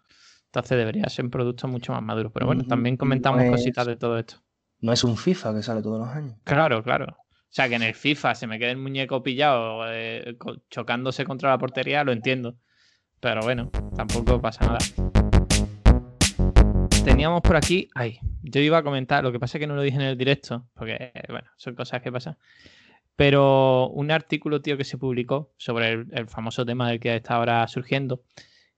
Entonces 0.46 0.78
debería 0.78 1.08
ser 1.08 1.24
un 1.26 1.30
producto 1.30 1.68
mucho 1.68 1.92
más 1.92 2.02
maduro. 2.02 2.30
Pero 2.32 2.46
bueno, 2.46 2.62
Mm, 2.64 2.68
también 2.68 2.96
comentamos 2.96 3.40
no 3.40 3.44
es- 3.44 3.50
cositas 3.50 3.86
de 3.86 3.96
todo 3.96 4.18
esto. 4.18 4.36
No 4.80 4.92
es 4.92 5.04
un 5.04 5.16
FIFA 5.16 5.54
que 5.54 5.62
sale 5.62 5.82
todos 5.82 5.98
los 6.00 6.08
años. 6.08 6.36
Claro, 6.44 6.82
claro. 6.82 7.06
O 7.08 7.48
sea, 7.56 7.68
que 7.68 7.74
en 7.76 7.82
el 7.82 7.94
FIFA 7.94 8.34
se 8.34 8.46
me 8.46 8.58
quede 8.58 8.70
el 8.72 8.76
muñeco 8.78 9.22
pillado 9.22 9.82
eh, 9.90 10.36
chocándose 10.70 11.24
contra 11.24 11.50
la 11.50 11.58
portería, 11.58 12.04
lo 12.04 12.12
entiendo. 12.12 12.56
Pero 13.20 13.40
bueno, 13.42 13.70
tampoco 13.96 14.40
pasa 14.40 14.64
nada. 14.66 14.78
Teníamos 17.04 17.40
por 17.40 17.56
aquí. 17.56 17.88
Ay, 17.94 18.18
yo 18.42 18.60
iba 18.60 18.78
a 18.78 18.82
comentar, 18.82 19.22
lo 19.24 19.32
que 19.32 19.38
pasa 19.40 19.56
es 19.58 19.60
que 19.60 19.66
no 19.66 19.74
lo 19.76 19.82
dije 19.82 19.96
en 19.96 20.02
el 20.02 20.18
directo, 20.18 20.66
porque, 20.74 21.12
eh, 21.14 21.22
bueno, 21.28 21.48
son 21.56 21.74
cosas 21.74 22.02
que 22.02 22.12
pasan. 22.12 22.36
Pero 23.16 23.88
un 23.88 24.10
artículo, 24.10 24.60
tío, 24.60 24.76
que 24.76 24.84
se 24.84 24.98
publicó 24.98 25.52
sobre 25.56 25.92
el, 25.92 26.28
famoso 26.28 26.66
tema 26.66 26.88
del 26.88 27.00
que 27.00 27.16
está 27.16 27.36
ahora 27.36 27.66
surgiendo, 27.66 28.22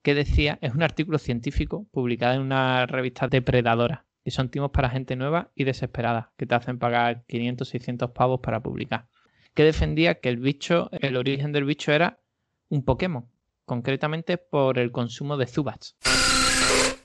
que 0.03 0.15
decía, 0.15 0.59
es 0.63 0.75
un 0.75 0.83
artículo 0.83 1.19
científico 1.19 1.87
publicado 1.91 2.35
en 2.35 2.43
una 2.43 2.87
revista 2.87 3.27
depredadora, 3.29 4.07
que 4.25 4.31
son 4.31 4.49
timos 4.49 4.71
para 4.71 4.91
gente 4.91 5.17
nueva 5.17 5.51
y 5.55 5.65
desesperada, 5.65 6.33
que 6.37 6.47
te 6.47 6.55
hacen 6.55 6.79
pagar 6.79 7.25
500, 7.27 7.69
600 7.69 8.11
pavos 8.13 8.41
para 8.41 8.63
publicar. 8.63 9.09
Que 9.55 9.65
defendía 9.65 10.21
que 10.21 10.29
el 10.29 10.39
bicho, 10.39 10.89
el 10.93 11.17
origen 11.17 11.53
del 11.53 11.65
bicho 11.65 11.91
era 11.93 12.21
un 12.69 12.85
Pokémon, 12.85 13.29
concretamente 13.65 14.39
por 14.39 14.79
el 14.79 14.93
consumo 14.93 15.37
de 15.37 15.47
Zubats 15.47 15.97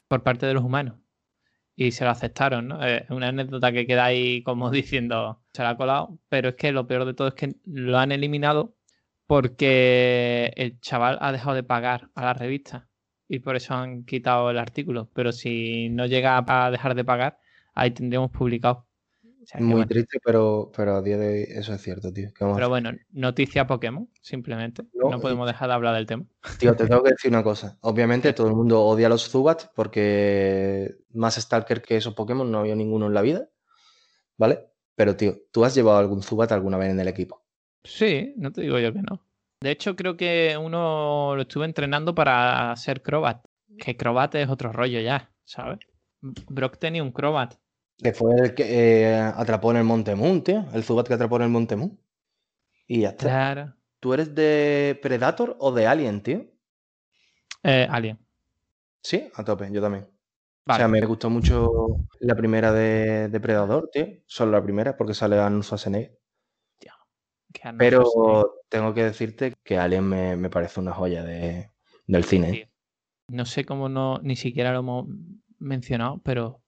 por 0.08 0.22
parte 0.22 0.46
de 0.46 0.54
los 0.54 0.64
humanos. 0.64 1.03
Y 1.76 1.92
se 1.92 2.04
lo 2.06 2.12
aceptaron, 2.12 2.68
¿no? 2.68 2.84
Es 2.86 3.10
una 3.10 3.30
anécdota 3.30 3.72
que 3.72 3.88
queda 3.88 4.06
ahí 4.06 4.44
como 4.44 4.70
diciendo, 4.72 5.42
se 5.54 5.64
la 5.64 5.72
ha 5.72 5.78
colado, 5.78 6.20
pero 6.30 6.50
es 6.50 6.56
que 6.56 6.72
lo 6.72 6.88
peor 6.88 7.06
de 7.06 7.14
todo 7.14 7.30
es 7.30 7.34
que 7.36 7.56
lo 7.66 7.98
han 7.98 8.12
eliminado 8.12 8.76
porque 9.28 10.54
el 10.58 10.80
chaval 10.82 11.18
ha 11.22 11.32
dejado 11.32 11.56
de 11.56 11.64
pagar 11.64 12.10
a 12.16 12.24
la 12.26 12.34
revista 12.34 12.90
y 13.28 13.40
por 13.40 13.56
eso 13.56 13.74
han 13.74 14.06
quitado 14.06 14.52
el 14.52 14.60
artículo. 14.60 15.10
Pero 15.14 15.32
si 15.32 15.90
no 15.90 16.06
llega 16.06 16.44
a 16.48 16.72
dejar 16.72 16.96
de 16.96 17.06
pagar, 17.06 17.40
ahí 17.74 17.92
tendríamos 17.92 18.32
publicado. 18.32 18.88
O 19.44 19.46
sea 19.46 19.58
que 19.58 19.64
Muy 19.64 19.74
bueno. 19.74 19.88
triste, 19.88 20.20
pero, 20.24 20.72
pero 20.76 20.96
a 20.96 21.02
día 21.02 21.18
de 21.18 21.28
hoy 21.28 21.46
eso 21.50 21.74
es 21.74 21.82
cierto, 21.82 22.12
tío. 22.14 22.30
¿Qué 22.34 22.44
vamos 22.44 22.56
a 22.56 22.60
Pero 22.60 22.70
bueno, 22.70 22.92
noticia 23.12 23.68
Pokémon, 23.68 24.10
simplemente. 24.22 24.84
No, 24.94 25.10
No, 25.10 25.20
podemos 25.20 25.46
dejar 25.48 25.68
de 25.68 25.74
hablar 25.76 25.96
del 25.96 26.06
tema. 26.06 26.26
Tío, 26.60 26.76
te 26.76 26.88
tengo 26.88 27.04
que 27.04 27.12
decir 27.12 27.30
una 27.30 27.44
cosa. 27.44 27.78
Obviamente 27.82 28.32
todo 28.34 28.48
el 28.48 28.56
mundo 28.56 28.82
odia 28.82 29.08
a 29.08 29.10
los 29.10 29.30
Zubat 29.30 29.66
porque 29.76 30.96
más 31.14 31.36
Stalker 31.36 31.82
que 31.82 31.98
esos 31.98 32.14
Pokémon 32.14 32.50
no 32.50 32.60
había 32.60 32.76
ninguno 32.76 33.08
en 33.08 33.14
la 33.14 33.22
vida. 33.22 33.50
¿Vale? 34.38 34.68
Pero, 34.96 35.16
tío, 35.16 35.38
¿tú 35.52 35.66
has 35.66 35.76
llevado 35.76 35.98
algún 35.98 36.24
Zubat 36.24 36.52
alguna 36.52 36.78
vez 36.78 36.92
en 36.92 37.00
el 37.00 37.08
equipo? 37.08 37.44
Sí, 37.84 38.34
no 38.38 38.52
te 38.52 38.62
digo 38.62 38.80
yo 38.80 38.94
que 38.94 39.02
no. 39.02 39.26
De 39.60 39.72
hecho, 39.72 39.96
creo 39.96 40.18
que 40.18 40.58
uno 40.58 41.36
lo 41.36 41.42
estuve 41.42 41.66
entrenando 41.66 42.14
para 42.16 42.76
ser 42.76 43.02
Crobat. 43.02 43.46
Que 43.78 43.98
Crobat 43.98 44.36
es 44.36 44.50
otro 44.50 44.72
rollo 44.72 45.00
ya, 45.00 45.32
¿sabes? 45.46 45.80
Brock 46.22 46.78
tenía 46.78 47.02
un 47.04 47.12
Crobat. 47.12 47.56
Que 47.98 48.14
fue 48.14 48.36
el 48.36 48.56
que 48.56 48.64
eh, 49.04 49.16
atrapó 49.16 49.72
en 49.72 49.78
el 49.78 49.84
Monte 49.84 50.16
Moon, 50.16 50.44
tío. 50.44 50.66
El 50.74 50.84
Zubat 50.84 51.08
que 51.08 51.14
atrapó 51.14 51.38
en 51.38 51.44
el 51.44 51.50
Monte 51.50 51.76
Moon. 51.76 52.00
Y 52.88 53.02
ya 53.02 53.10
está. 53.10 53.26
Claro. 53.26 53.74
¿Tú 54.00 54.14
eres 54.14 54.36
de 54.36 55.00
Predator 55.02 55.56
o 55.60 55.72
de 55.72 55.88
Alien, 55.88 56.22
tío? 56.22 56.46
Eh, 57.64 57.88
Alien. 57.90 58.20
Sí, 59.02 59.30
a 59.36 59.44
tope, 59.44 59.70
yo 59.72 59.82
también. 59.82 60.08
Vale. 60.66 60.76
O 60.76 60.80
sea, 60.80 60.88
me 60.88 61.06
gustó 61.06 61.30
mucho 61.30 61.70
la 62.20 62.36
primera 62.36 62.72
de 62.74 63.30
Depredador, 63.30 63.90
tío. 63.92 64.08
Solo 64.26 64.52
la 64.52 64.64
primera, 64.64 64.98
porque 64.98 65.14
sale 65.14 65.38
Arnold 65.38 65.64
Schwarzenegger. 65.64 66.20
que 66.80 67.62
Arnold 67.64 67.80
Pero 67.80 68.04
Schwarzenegger, 68.06 68.52
tengo 68.70 68.94
que 68.94 69.04
decirte 69.04 69.54
que 69.64 69.78
Alien 69.78 70.06
me, 70.06 70.36
me 70.36 70.50
parece 70.50 70.80
una 70.80 70.94
joya 70.94 71.24
de, 71.24 71.72
del 72.08 72.24
cine. 72.26 72.50
¿eh? 72.50 72.52
tío. 72.52 72.68
No 73.30 73.46
sé 73.46 73.66
cómo 73.66 73.88
no, 73.88 74.20
ni 74.22 74.36
siquiera 74.36 74.74
lo 74.74 74.80
hemos 74.80 75.08
mencionado, 75.60 76.20
pero 76.24 76.63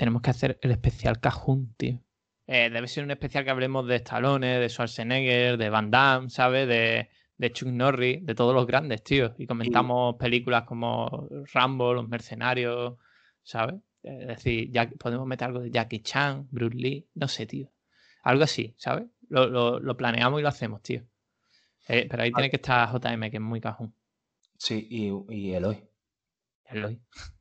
tenemos 0.00 0.22
que 0.22 0.30
hacer 0.30 0.58
el 0.62 0.70
especial 0.70 1.20
Cajun, 1.20 1.74
tío. 1.76 2.00
Eh, 2.46 2.70
debe 2.70 2.88
ser 2.88 3.04
un 3.04 3.10
especial 3.10 3.44
que 3.44 3.50
hablemos 3.50 3.86
de 3.86 3.96
Stallone, 3.96 4.58
de 4.58 4.68
Schwarzenegger, 4.70 5.58
de 5.58 5.68
Van 5.68 5.90
Damme, 5.90 6.30
¿sabes? 6.30 6.66
De, 6.66 7.10
de 7.36 7.52
Chuck 7.52 7.68
Norris, 7.68 8.24
de 8.24 8.34
todos 8.34 8.54
los 8.54 8.66
grandes, 8.66 9.04
tío. 9.04 9.34
Y 9.36 9.46
comentamos 9.46 10.16
películas 10.16 10.64
como 10.64 11.28
Rambo, 11.52 11.92
Los 11.92 12.08
Mercenarios, 12.08 12.96
¿sabes? 13.42 13.76
Es 14.02 14.26
decir, 14.26 14.70
ya 14.72 14.88
podemos 14.98 15.26
meter 15.26 15.48
algo 15.48 15.60
de 15.60 15.70
Jackie 15.70 16.00
Chan, 16.00 16.48
Bruce 16.50 16.76
Lee, 16.76 17.06
no 17.14 17.28
sé, 17.28 17.44
tío. 17.46 17.70
Algo 18.22 18.44
así, 18.44 18.74
¿sabes? 18.78 19.04
Lo, 19.28 19.46
lo- 19.46 19.78
lo 19.78 19.96
planeamos 19.96 20.40
y 20.40 20.42
lo 20.42 20.48
hacemos, 20.48 20.82
tío. 20.82 21.02
Eh, 21.88 22.06
pero 22.10 22.22
ahí 22.22 22.32
tiene 22.32 22.48
que 22.50 22.56
estar 22.56 22.88
JM, 22.90 23.30
que 23.30 23.36
es 23.36 23.42
muy 23.42 23.60
cajón. 23.60 23.94
Sí, 24.56 24.86
y, 24.90 25.10
y 25.34 25.52
Eloy. 25.52 25.84
Eloy, 26.64 27.00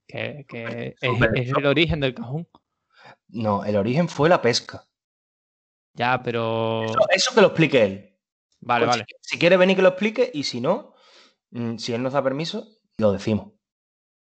que, 0.09 0.45
que 0.47 0.95
es, 0.99 1.51
el 1.55 1.65
origen 1.67 1.99
del 1.99 2.15
cajón. 2.15 2.47
No, 3.27 3.63
el 3.63 3.75
origen 3.75 4.09
fue 4.09 4.27
la 4.27 4.41
pesca. 4.41 4.83
Ya, 5.93 6.21
pero. 6.23 6.83
Eso, 6.85 6.99
eso 7.11 7.35
que 7.35 7.41
lo 7.41 7.47
explique 7.47 7.83
él. 7.83 8.17
Vale, 8.59 8.85
Pues 8.85 8.97
vale. 8.97 9.05
Si, 9.21 9.33
si 9.33 9.39
quiere 9.39 9.55
venir 9.55 9.75
que 9.75 9.83
lo 9.83 9.89
explique 9.89 10.31
y 10.33 10.43
si 10.43 10.61
no, 10.61 10.93
mm, 11.51 11.77
si 11.77 11.93
él 11.93 12.01
nos 12.01 12.13
da 12.13 12.23
permiso, 12.23 12.67
lo 12.97 13.11
decimos. 13.11 13.53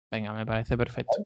Venga, 0.09 0.31
me 0.31 0.45
parece 0.45 0.77
perfecto. 0.77 1.17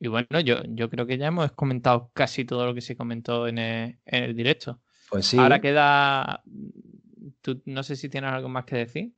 Y 0.00 0.08
bueno, 0.08 0.40
yo, 0.40 0.62
yo 0.68 0.88
creo 0.88 1.06
que 1.06 1.18
ya 1.18 1.26
hemos 1.26 1.52
comentado 1.52 2.10
casi 2.14 2.46
todo 2.46 2.64
lo 2.64 2.74
que 2.74 2.80
se 2.80 2.96
comentó 2.96 3.46
en 3.46 3.58
el, 3.58 3.98
en 4.06 4.24
el 4.24 4.34
directo. 4.34 4.80
Pues 5.10 5.26
sí. 5.26 5.38
Ahora 5.38 5.60
queda. 5.60 6.42
Tú 7.42 7.60
no 7.66 7.82
sé 7.82 7.96
si 7.96 8.08
tienes 8.08 8.32
algo 8.32 8.48
más 8.48 8.64
que 8.64 8.76
decir. 8.76 9.12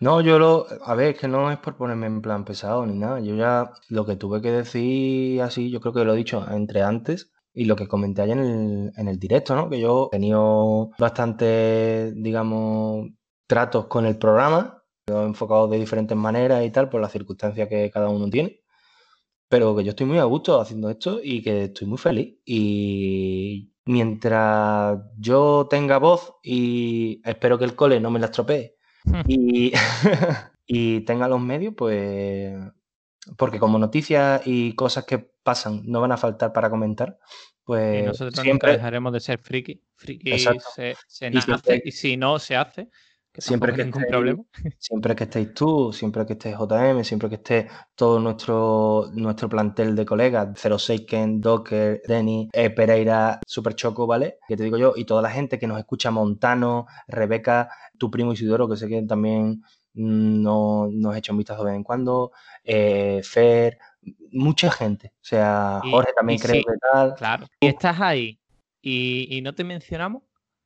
No, 0.00 0.20
yo 0.20 0.38
lo. 0.38 0.66
A 0.84 0.94
ver, 0.94 1.14
es 1.14 1.20
que 1.20 1.28
no 1.28 1.50
es 1.50 1.58
por 1.58 1.76
ponerme 1.76 2.06
en 2.06 2.20
plan 2.22 2.44
pesado 2.44 2.84
ni 2.86 2.94
nada. 2.98 3.20
Yo 3.20 3.34
ya 3.34 3.70
lo 3.88 4.04
que 4.06 4.16
tuve 4.16 4.40
que 4.42 4.50
decir 4.52 5.40
así, 5.42 5.70
yo 5.70 5.80
creo 5.80 5.92
que 5.92 6.04
lo 6.04 6.14
he 6.14 6.16
dicho 6.16 6.44
entre 6.50 6.82
antes 6.82 7.32
y 7.52 7.64
lo 7.64 7.76
que 7.76 7.88
comenté 7.88 8.22
ayer 8.22 8.38
en 8.38 8.44
el, 8.44 8.92
en 8.96 9.08
el 9.08 9.18
directo, 9.18 9.54
¿no? 9.56 9.70
Que 9.70 9.80
yo 9.80 10.08
he 10.12 10.16
tenido 10.16 10.90
bastante, 10.98 12.12
digamos, 12.14 13.08
tratos 13.46 13.86
con 13.86 14.06
el 14.06 14.18
programa, 14.18 14.82
lo 15.06 15.24
enfocado 15.24 15.68
de 15.68 15.78
diferentes 15.78 16.16
maneras 16.16 16.64
y 16.64 16.70
tal, 16.70 16.88
por 16.90 17.00
las 17.00 17.12
circunstancias 17.12 17.68
que 17.68 17.90
cada 17.90 18.08
uno 18.10 18.28
tiene. 18.30 18.60
Pero 19.48 19.76
que 19.76 19.84
yo 19.84 19.90
estoy 19.90 20.06
muy 20.06 20.18
a 20.18 20.24
gusto 20.24 20.60
haciendo 20.60 20.90
esto 20.90 21.20
y 21.22 21.42
que 21.42 21.64
estoy 21.64 21.86
muy 21.88 21.98
feliz. 21.98 22.38
Y 22.44 23.72
mientras 23.86 24.98
yo 25.18 25.66
tenga 25.70 25.98
voz 25.98 26.34
y 26.42 27.20
espero 27.24 27.58
que 27.58 27.64
el 27.64 27.76
cole 27.76 28.00
no 28.00 28.10
me 28.10 28.18
la 28.20 28.26
estropee 28.26 28.75
y, 29.28 29.72
y 30.66 31.00
tenga 31.02 31.28
los 31.28 31.40
medios, 31.40 31.74
pues 31.76 32.54
porque 33.36 33.58
como 33.58 33.78
noticias 33.78 34.42
y 34.44 34.74
cosas 34.74 35.04
que 35.04 35.18
pasan 35.18 35.82
no 35.84 36.00
van 36.00 36.12
a 36.12 36.16
faltar 36.16 36.52
para 36.52 36.70
comentar, 36.70 37.18
pues 37.64 38.02
y 38.04 38.06
nosotros 38.06 38.34
siempre, 38.34 38.70
nunca 38.70 38.78
dejaremos 38.78 39.12
de 39.12 39.20
ser 39.20 39.38
friki. 39.38 39.82
Friki 39.96 40.38
se, 40.38 41.30
nace 41.30 41.82
y 41.84 41.90
si 41.90 42.16
no 42.16 42.38
se 42.38 42.56
hace, 42.56 42.88
Siempre 43.38 43.72
que 43.74 43.82
estéis- 43.82 44.08
problema. 44.08 44.42
siempre 44.78 45.14
que 45.16 45.24
estéis 45.24 45.54
tú, 45.54 45.92
siempre 45.92 46.24
que 46.26 46.34
esté 46.34 46.52
JM, 46.52 47.04
siempre 47.04 47.28
que 47.28 47.34
esté 47.36 47.68
todo 47.94 48.18
nuestro, 48.20 49.10
nuestro 49.12 49.48
plantel 49.48 49.94
de 49.96 50.04
colegas, 50.06 50.48
06 50.58 51.02
Ken, 51.06 51.40
Docker, 51.40 52.00
Denny, 52.06 52.48
eh, 52.52 52.70
Pereira, 52.70 53.40
Super 53.46 53.74
Choco, 53.74 54.06
¿vale? 54.06 54.38
Que 54.48 54.56
te 54.56 54.64
digo 54.64 54.76
yo, 54.78 54.92
y 54.96 55.04
toda 55.04 55.22
la 55.22 55.30
gente 55.30 55.58
que 55.58 55.66
nos 55.66 55.78
escucha, 55.78 56.10
Montano, 56.10 56.86
Rebeca, 57.08 57.68
tu 57.98 58.10
primo 58.10 58.32
Isidoro, 58.32 58.68
que 58.68 58.76
sé 58.76 58.88
que 58.88 59.02
también 59.02 59.62
mm, 59.94 60.42
no, 60.42 60.88
nos 60.90 61.16
echa 61.16 61.32
un 61.32 61.38
vistazo 61.38 61.64
de 61.64 61.70
vez 61.72 61.76
en 61.76 61.84
cuando, 61.84 62.32
eh, 62.64 63.20
Fer, 63.24 63.78
mucha 64.32 64.70
gente. 64.70 65.12
O 65.16 65.24
sea, 65.24 65.80
Y- 65.84 65.90
Jorge 65.90 66.12
también 66.16 66.38
y 66.38 66.42
creo 66.42 66.54
sí, 66.56 66.64
que 66.64 66.72
tal. 66.92 67.14
Claro. 67.14 67.46
Si 67.60 67.66
estás 67.68 68.00
ahí 68.00 68.38
y, 68.82 69.26
y 69.36 69.40
no 69.40 69.54
te 69.54 69.64
mencionamos, 69.64 70.22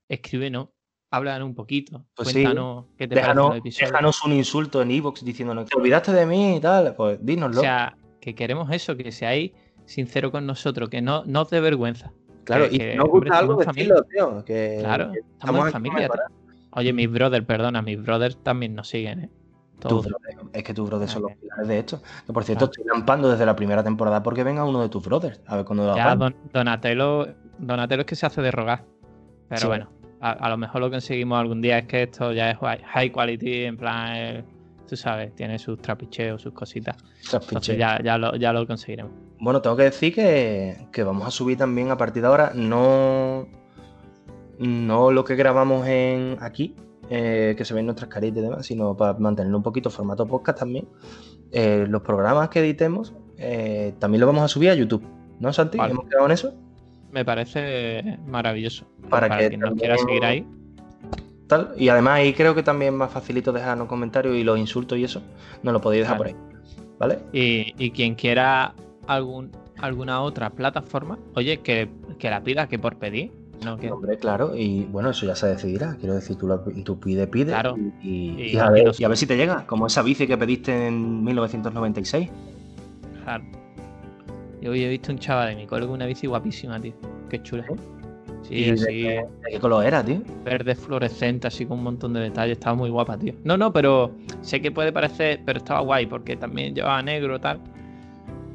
escríbenos, 0.08 0.68
háblanos 1.10 1.46
un 1.48 1.54
poquito, 1.54 2.04
Pues 2.14 2.28
sí. 2.28 2.34
cuéntanos 2.42 2.86
qué 2.96 3.08
te 3.08 3.16
Déjanos, 3.16 3.62
déjanos 3.62 4.24
un 4.24 4.32
insulto 4.32 4.80
en 4.82 4.90
Evox 4.92 5.24
diciéndonos, 5.24 5.66
¿te 5.68 5.76
olvidaste 5.76 6.12
de 6.12 6.26
mí 6.26 6.56
y 6.56 6.60
tal? 6.60 6.94
Pues 6.96 7.18
dínoslo. 7.24 7.58
O 7.60 7.62
sea, 7.62 7.96
que 8.20 8.34
queremos 8.34 8.70
eso, 8.70 8.96
que 8.96 9.10
seáis 9.12 9.52
sinceros 9.86 10.30
con 10.30 10.46
nosotros, 10.46 10.88
que 10.88 11.02
no, 11.02 11.24
no 11.26 11.44
te 11.46 11.60
vergüenza. 11.60 12.12
Claro, 12.44 12.68
que- 12.68 12.76
y 12.76 12.78
que, 12.78 12.90
hombre, 13.00 13.08
gusta 13.30 13.38
algo, 13.38 13.56
decirlo, 13.56 14.02
tío. 14.04 14.44
Que, 14.44 14.78
Claro, 14.80 15.12
que 15.12 15.18
estamos 15.20 15.66
en 15.66 15.72
familia. 15.72 16.08
Oye, 16.72 16.92
mis 16.92 17.10
brothers, 17.10 17.44
perdona, 17.44 17.82
mis 17.82 18.00
brothers 18.00 18.36
también 18.42 18.74
nos 18.74 18.88
siguen, 18.88 19.20
¿eh? 19.24 19.30
Es 20.52 20.62
que 20.62 20.74
tus 20.74 20.88
brothers 20.88 21.10
son 21.12 21.22
Ah, 21.24 21.28
los 21.28 21.32
que- 21.32 21.40
pilares 21.40 21.68
de 21.68 21.78
esto. 21.78 22.02
Que 22.26 22.32
por 22.32 22.44
cierto, 22.44 22.66
Claro. 22.68 22.82
estoy 22.82 22.84
lampando 22.98 23.30
desde 23.30 23.46
la 23.46 23.56
primera 23.56 23.82
temporada 23.82 24.22
porque 24.22 24.44
venga 24.44 24.64
uno 24.64 24.80
de 24.82 24.88
tus 24.90 25.02
brothers. 25.04 25.40
A 25.46 25.56
ver 25.56 25.64
cuándo 25.64 25.86
lo 25.86 25.96
Ya. 25.96 26.14
Don- 26.14 26.36
Donatello, 26.52 27.28
Donatello 27.58 28.00
es 28.02 28.06
que 28.06 28.14
se 28.14 28.26
hace 28.26 28.42
de 28.42 28.50
rogar. 28.50 28.84
Pero 29.48 29.60
Sí. 29.62 29.66
bueno, 29.66 29.88
a, 30.20 30.32
a 30.32 30.48
lo 30.50 30.56
mejor 30.56 30.80
lo 30.80 30.90
conseguimos 30.90 31.38
algún 31.38 31.60
día 31.60 31.78
es 31.78 31.86
que 31.86 32.02
esto 32.04 32.32
ya 32.32 32.50
es 32.50 32.58
high 32.58 33.10
quality, 33.10 33.64
en 33.64 33.76
plan, 33.76 34.12
eh, 34.14 34.44
tú 34.88 34.96
sabes, 34.96 35.34
tiene 35.34 35.58
sus 35.58 35.80
trapicheos, 35.80 36.42
sus 36.42 36.52
cositas. 36.52 36.96
Entonces 37.32 37.78
ya, 37.78 38.00
ya, 38.02 38.18
lo, 38.18 38.34
ya 38.36 38.52
lo 38.52 38.66
conseguiremos. 38.66 39.12
Bueno, 39.38 39.62
tengo 39.62 39.76
que 39.76 39.84
decir 39.84 40.14
que, 40.14 40.76
que 40.92 41.02
vamos 41.02 41.26
a 41.26 41.30
subir 41.30 41.56
también 41.56 41.90
a 41.90 41.96
partir 41.96 42.22
de 42.22 42.28
ahora, 42.28 42.52
no, 42.54 43.48
no 44.58 45.10
lo 45.10 45.24
que 45.24 45.36
grabamos 45.36 45.86
en 45.86 46.36
aquí, 46.40 46.74
eh, 47.08 47.54
que 47.56 47.64
se 47.64 47.72
ven 47.72 47.86
nuestras 47.86 48.10
caritas 48.10 48.38
y 48.38 48.42
demás, 48.42 48.66
sino 48.66 48.96
para 48.96 49.18
mantener 49.18 49.54
un 49.54 49.62
poquito 49.62 49.90
formato 49.90 50.26
podcast 50.26 50.58
también. 50.58 50.86
Eh, 51.50 51.86
los 51.88 52.02
programas 52.02 52.50
que 52.50 52.60
editemos 52.60 53.14
eh, 53.38 53.94
también 53.98 54.20
los 54.20 54.28
vamos 54.28 54.44
a 54.44 54.48
subir 54.48 54.70
a 54.70 54.74
YouTube, 54.74 55.02
¿no, 55.40 55.52
Santi? 55.52 55.78
Vale. 55.78 55.92
¿Hemos 55.92 56.04
quedado 56.06 56.26
en 56.26 56.32
eso? 56.32 56.54
Me 57.12 57.24
parece 57.24 58.18
maravilloso. 58.26 58.84
Para 59.08 59.36
que 59.38 59.48
quien 59.48 59.60
nos 59.60 59.74
quiera 59.74 59.96
seguir 59.98 60.24
ahí, 60.24 60.46
Tal. 61.46 61.72
Y 61.76 61.88
además 61.88 62.14
ahí 62.20 62.32
creo 62.32 62.54
que 62.54 62.62
también 62.62 62.94
más 62.94 63.10
facilito 63.10 63.52
dejarnos 63.52 63.88
comentarios 63.88 64.36
y 64.36 64.44
los 64.44 64.56
insultos 64.56 64.96
y 64.98 65.02
eso, 65.04 65.20
nos 65.64 65.72
lo 65.72 65.80
podéis 65.80 66.04
dejar 66.04 66.18
Vale. 66.18 66.34
por 66.34 66.40
ahí. 66.40 66.56
¿Vale? 67.00 67.18
Y, 67.32 67.74
y 67.84 67.90
quien 67.90 68.14
quiera 68.14 68.72
algún, 69.08 69.50
alguna 69.78 70.20
otra 70.22 70.50
plataforma, 70.50 71.18
oye, 71.34 71.56
que, 71.58 71.88
que 72.20 72.30
la 72.30 72.40
pida, 72.44 72.68
que 72.68 72.78
por 72.78 72.96
pedir. 72.98 73.32
No, 73.64 73.76
que, 73.76 73.90
Hombre, 73.90 74.16
claro, 74.16 74.56
y 74.56 74.84
bueno, 74.84 75.10
eso 75.10 75.26
ya 75.26 75.34
se 75.34 75.48
decidirá. 75.48 75.96
Quiero 75.96 76.14
decir, 76.14 76.36
tú, 76.36 76.46
lo- 76.46 76.60
tú 76.84 77.00
pide, 77.00 77.26
pide. 77.26 77.46
Claro. 77.52 77.76
Y, 78.00 78.08
y- 78.08 78.42
Y 78.42 78.50
y 78.52 78.56
a 78.58 78.70
ver, 78.70 78.92
y 78.96 79.04
a 79.04 79.08
ver 79.08 79.16
si 79.16 79.26
te 79.26 79.36
llega, 79.36 79.66
como 79.66 79.86
esa 79.88 80.02
bici 80.02 80.26
que 80.28 80.38
pediste 80.38 80.86
en 80.86 81.24
1996. 81.24 82.30
claro. 83.24 83.44
Yo 84.60 84.70
hoy 84.72 84.84
he 84.84 84.88
visto 84.88 85.10
un 85.12 85.18
chaval 85.18 85.50
de 85.50 85.56
mi 85.56 85.66
cole 85.66 85.86
con 85.86 85.94
una 85.96 86.06
bici 86.06 86.26
guapísima, 86.26 86.80
tío. 86.80 86.92
Qué 87.28 87.42
chula. 87.42 87.64
Sí, 88.42 88.54
¿Y 88.54 88.70
así, 88.70 88.84
qué, 88.86 89.24
de 89.44 89.50
qué 89.52 89.58
color 89.60 89.84
era, 89.84 90.02
tío? 90.04 90.22
verde 90.44 90.74
fluorescente, 90.74 91.46
así 91.46 91.66
con 91.66 91.78
un 91.78 91.84
montón 91.84 92.12
de 92.14 92.20
detalles. 92.20 92.58
Estaba 92.58 92.74
muy 92.76 92.90
guapa, 92.90 93.16
tío. 93.18 93.34
No, 93.44 93.56
no, 93.56 93.72
pero 93.72 94.10
sé 94.42 94.60
que 94.60 94.70
puede 94.70 94.92
parecer, 94.92 95.40
pero 95.44 95.58
estaba 95.58 95.80
guay 95.80 96.06
porque 96.06 96.36
también 96.36 96.74
llevaba 96.74 97.02
negro 97.02 97.38
tal. 97.40 97.60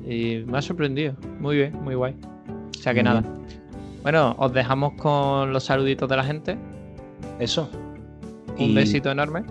Y 0.08 0.44
me 0.46 0.58
ha 0.58 0.62
sorprendido. 0.62 1.14
Muy 1.40 1.58
bien, 1.58 1.74
muy 1.84 1.96
guay. 1.96 2.16
O 2.78 2.82
sea 2.82 2.94
que 2.94 3.02
Muy 3.02 3.10
nada. 3.12 3.24
Bueno, 4.04 4.36
os 4.38 4.54
dejamos 4.54 4.94
con 4.94 5.52
los 5.52 5.64
saluditos 5.64 6.08
de 6.10 6.16
la 6.16 6.24
gente. 6.24 6.58
Eso. 7.40 7.70
Un 8.58 8.70
Y- 8.72 8.76
besito 8.76 9.10
enorme. 9.12 9.44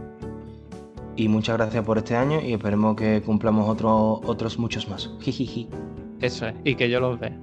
Y 1.17 1.29
muchas 1.29 1.57
gracias 1.57 1.85
por 1.85 1.99
este 1.99 2.17
año 2.17 2.41
y 2.41 2.53
esperemos 2.55 2.97
que 2.97 3.23
cumplamos 3.23 3.69
otro- 3.69 4.21
otros 4.27 4.59
muchos 4.59 4.89
más. 4.89 5.11
Jijiji. 5.21 5.69
Eso 6.25 6.49
es. 6.49 6.55
Y 6.65 6.75
que 6.75 6.89
yo 6.89 7.01
los 7.01 7.21
vea. 7.21 7.37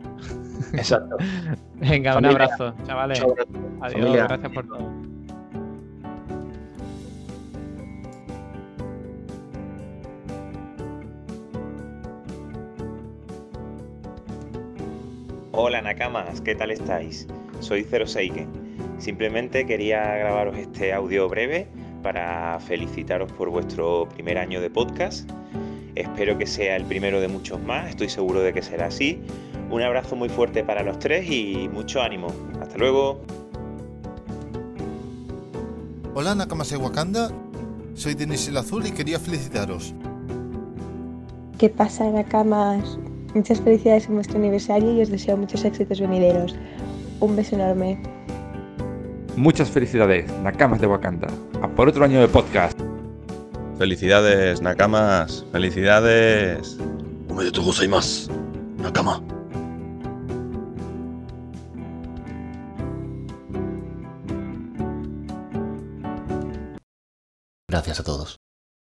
Exacto. 0.74 1.16
Venga, 1.76 2.18
un 2.18 2.26
abrazo, 2.26 2.74
chavales. 2.88 3.20
Adiós, 3.20 3.46
familia. 3.80 4.24
gracias 4.24 4.52
por 4.52 4.66
todo. 4.66 4.92
Hola 15.52 15.84
Nakamas, 15.84 16.42
¿qué 16.42 16.56
tal 16.56 16.72
estáis? 16.72 17.28
Soy 17.60 17.84
Zero 17.84 18.08
Seiken. 18.08 18.50
Simplemente 18.98 19.64
quería 19.68 20.02
grabaros 20.16 20.58
este 20.58 20.92
audio 20.92 21.30
breve 21.30 21.68
para 22.02 22.60
felicitaros 22.62 23.32
por 23.34 23.52
vuestro 23.52 24.10
primer 24.10 24.40
año 24.40 24.60
de 24.60 24.72
podcast. 24.72 25.30
Espero 25.96 26.38
que 26.38 26.48
sea 26.48 26.76
el 26.78 26.86
primero 26.86 27.20
de 27.20 27.28
muchos 27.28 27.62
más, 27.62 27.90
estoy 27.90 28.10
seguro 28.10 28.42
de 28.42 28.54
que 28.54 28.62
será 28.62 28.88
así. 28.88 29.22
Un 29.70 29.82
abrazo 29.82 30.16
muy 30.16 30.30
fuerte 30.30 30.64
para 30.64 30.84
los 30.84 31.00
tres 31.00 31.30
y 31.30 31.70
mucho 31.72 32.02
ánimo. 32.02 32.28
Hasta 32.62 32.78
luego. 32.78 33.22
Hola 36.14 36.36
Nakamas 36.36 36.70
de 36.70 36.78
Wakanda, 36.78 37.32
soy 37.94 38.16
Denis 38.16 38.48
el 38.48 38.58
Azul 38.58 38.86
y 38.86 38.92
quería 38.92 39.20
felicitaros. 39.20 39.94
¿Qué 41.58 41.70
pasa, 41.70 42.10
Nakamas? 42.10 42.98
Muchas 43.34 43.62
felicidades 43.62 44.08
en 44.08 44.16
vuestro 44.16 44.38
aniversario 44.38 44.94
y 44.94 45.02
os 45.02 45.10
deseo 45.10 45.38
muchos 45.38 45.64
éxitos 45.64 46.02
venideros. 46.02 46.56
Un 47.22 47.36
beso 47.36 47.56
enorme. 47.56 48.02
Muchas 49.38 49.70
felicidades, 49.70 50.30
Nakamas 50.42 50.82
de 50.82 50.88
Wakanda. 50.88 51.28
A 51.62 51.68
por 51.70 51.88
otro 51.88 52.04
año 52.04 52.20
de 52.20 52.28
podcast. 52.28 52.81
Felicidades, 53.82 54.62
Nakamas. 54.62 55.44
Felicidades. 55.52 56.78
de 57.46 57.52
tu 57.52 57.64
y 57.84 57.88
Nakama. 58.78 59.24
Gracias 67.68 68.00
a 68.00 68.04
todos. 68.04 68.41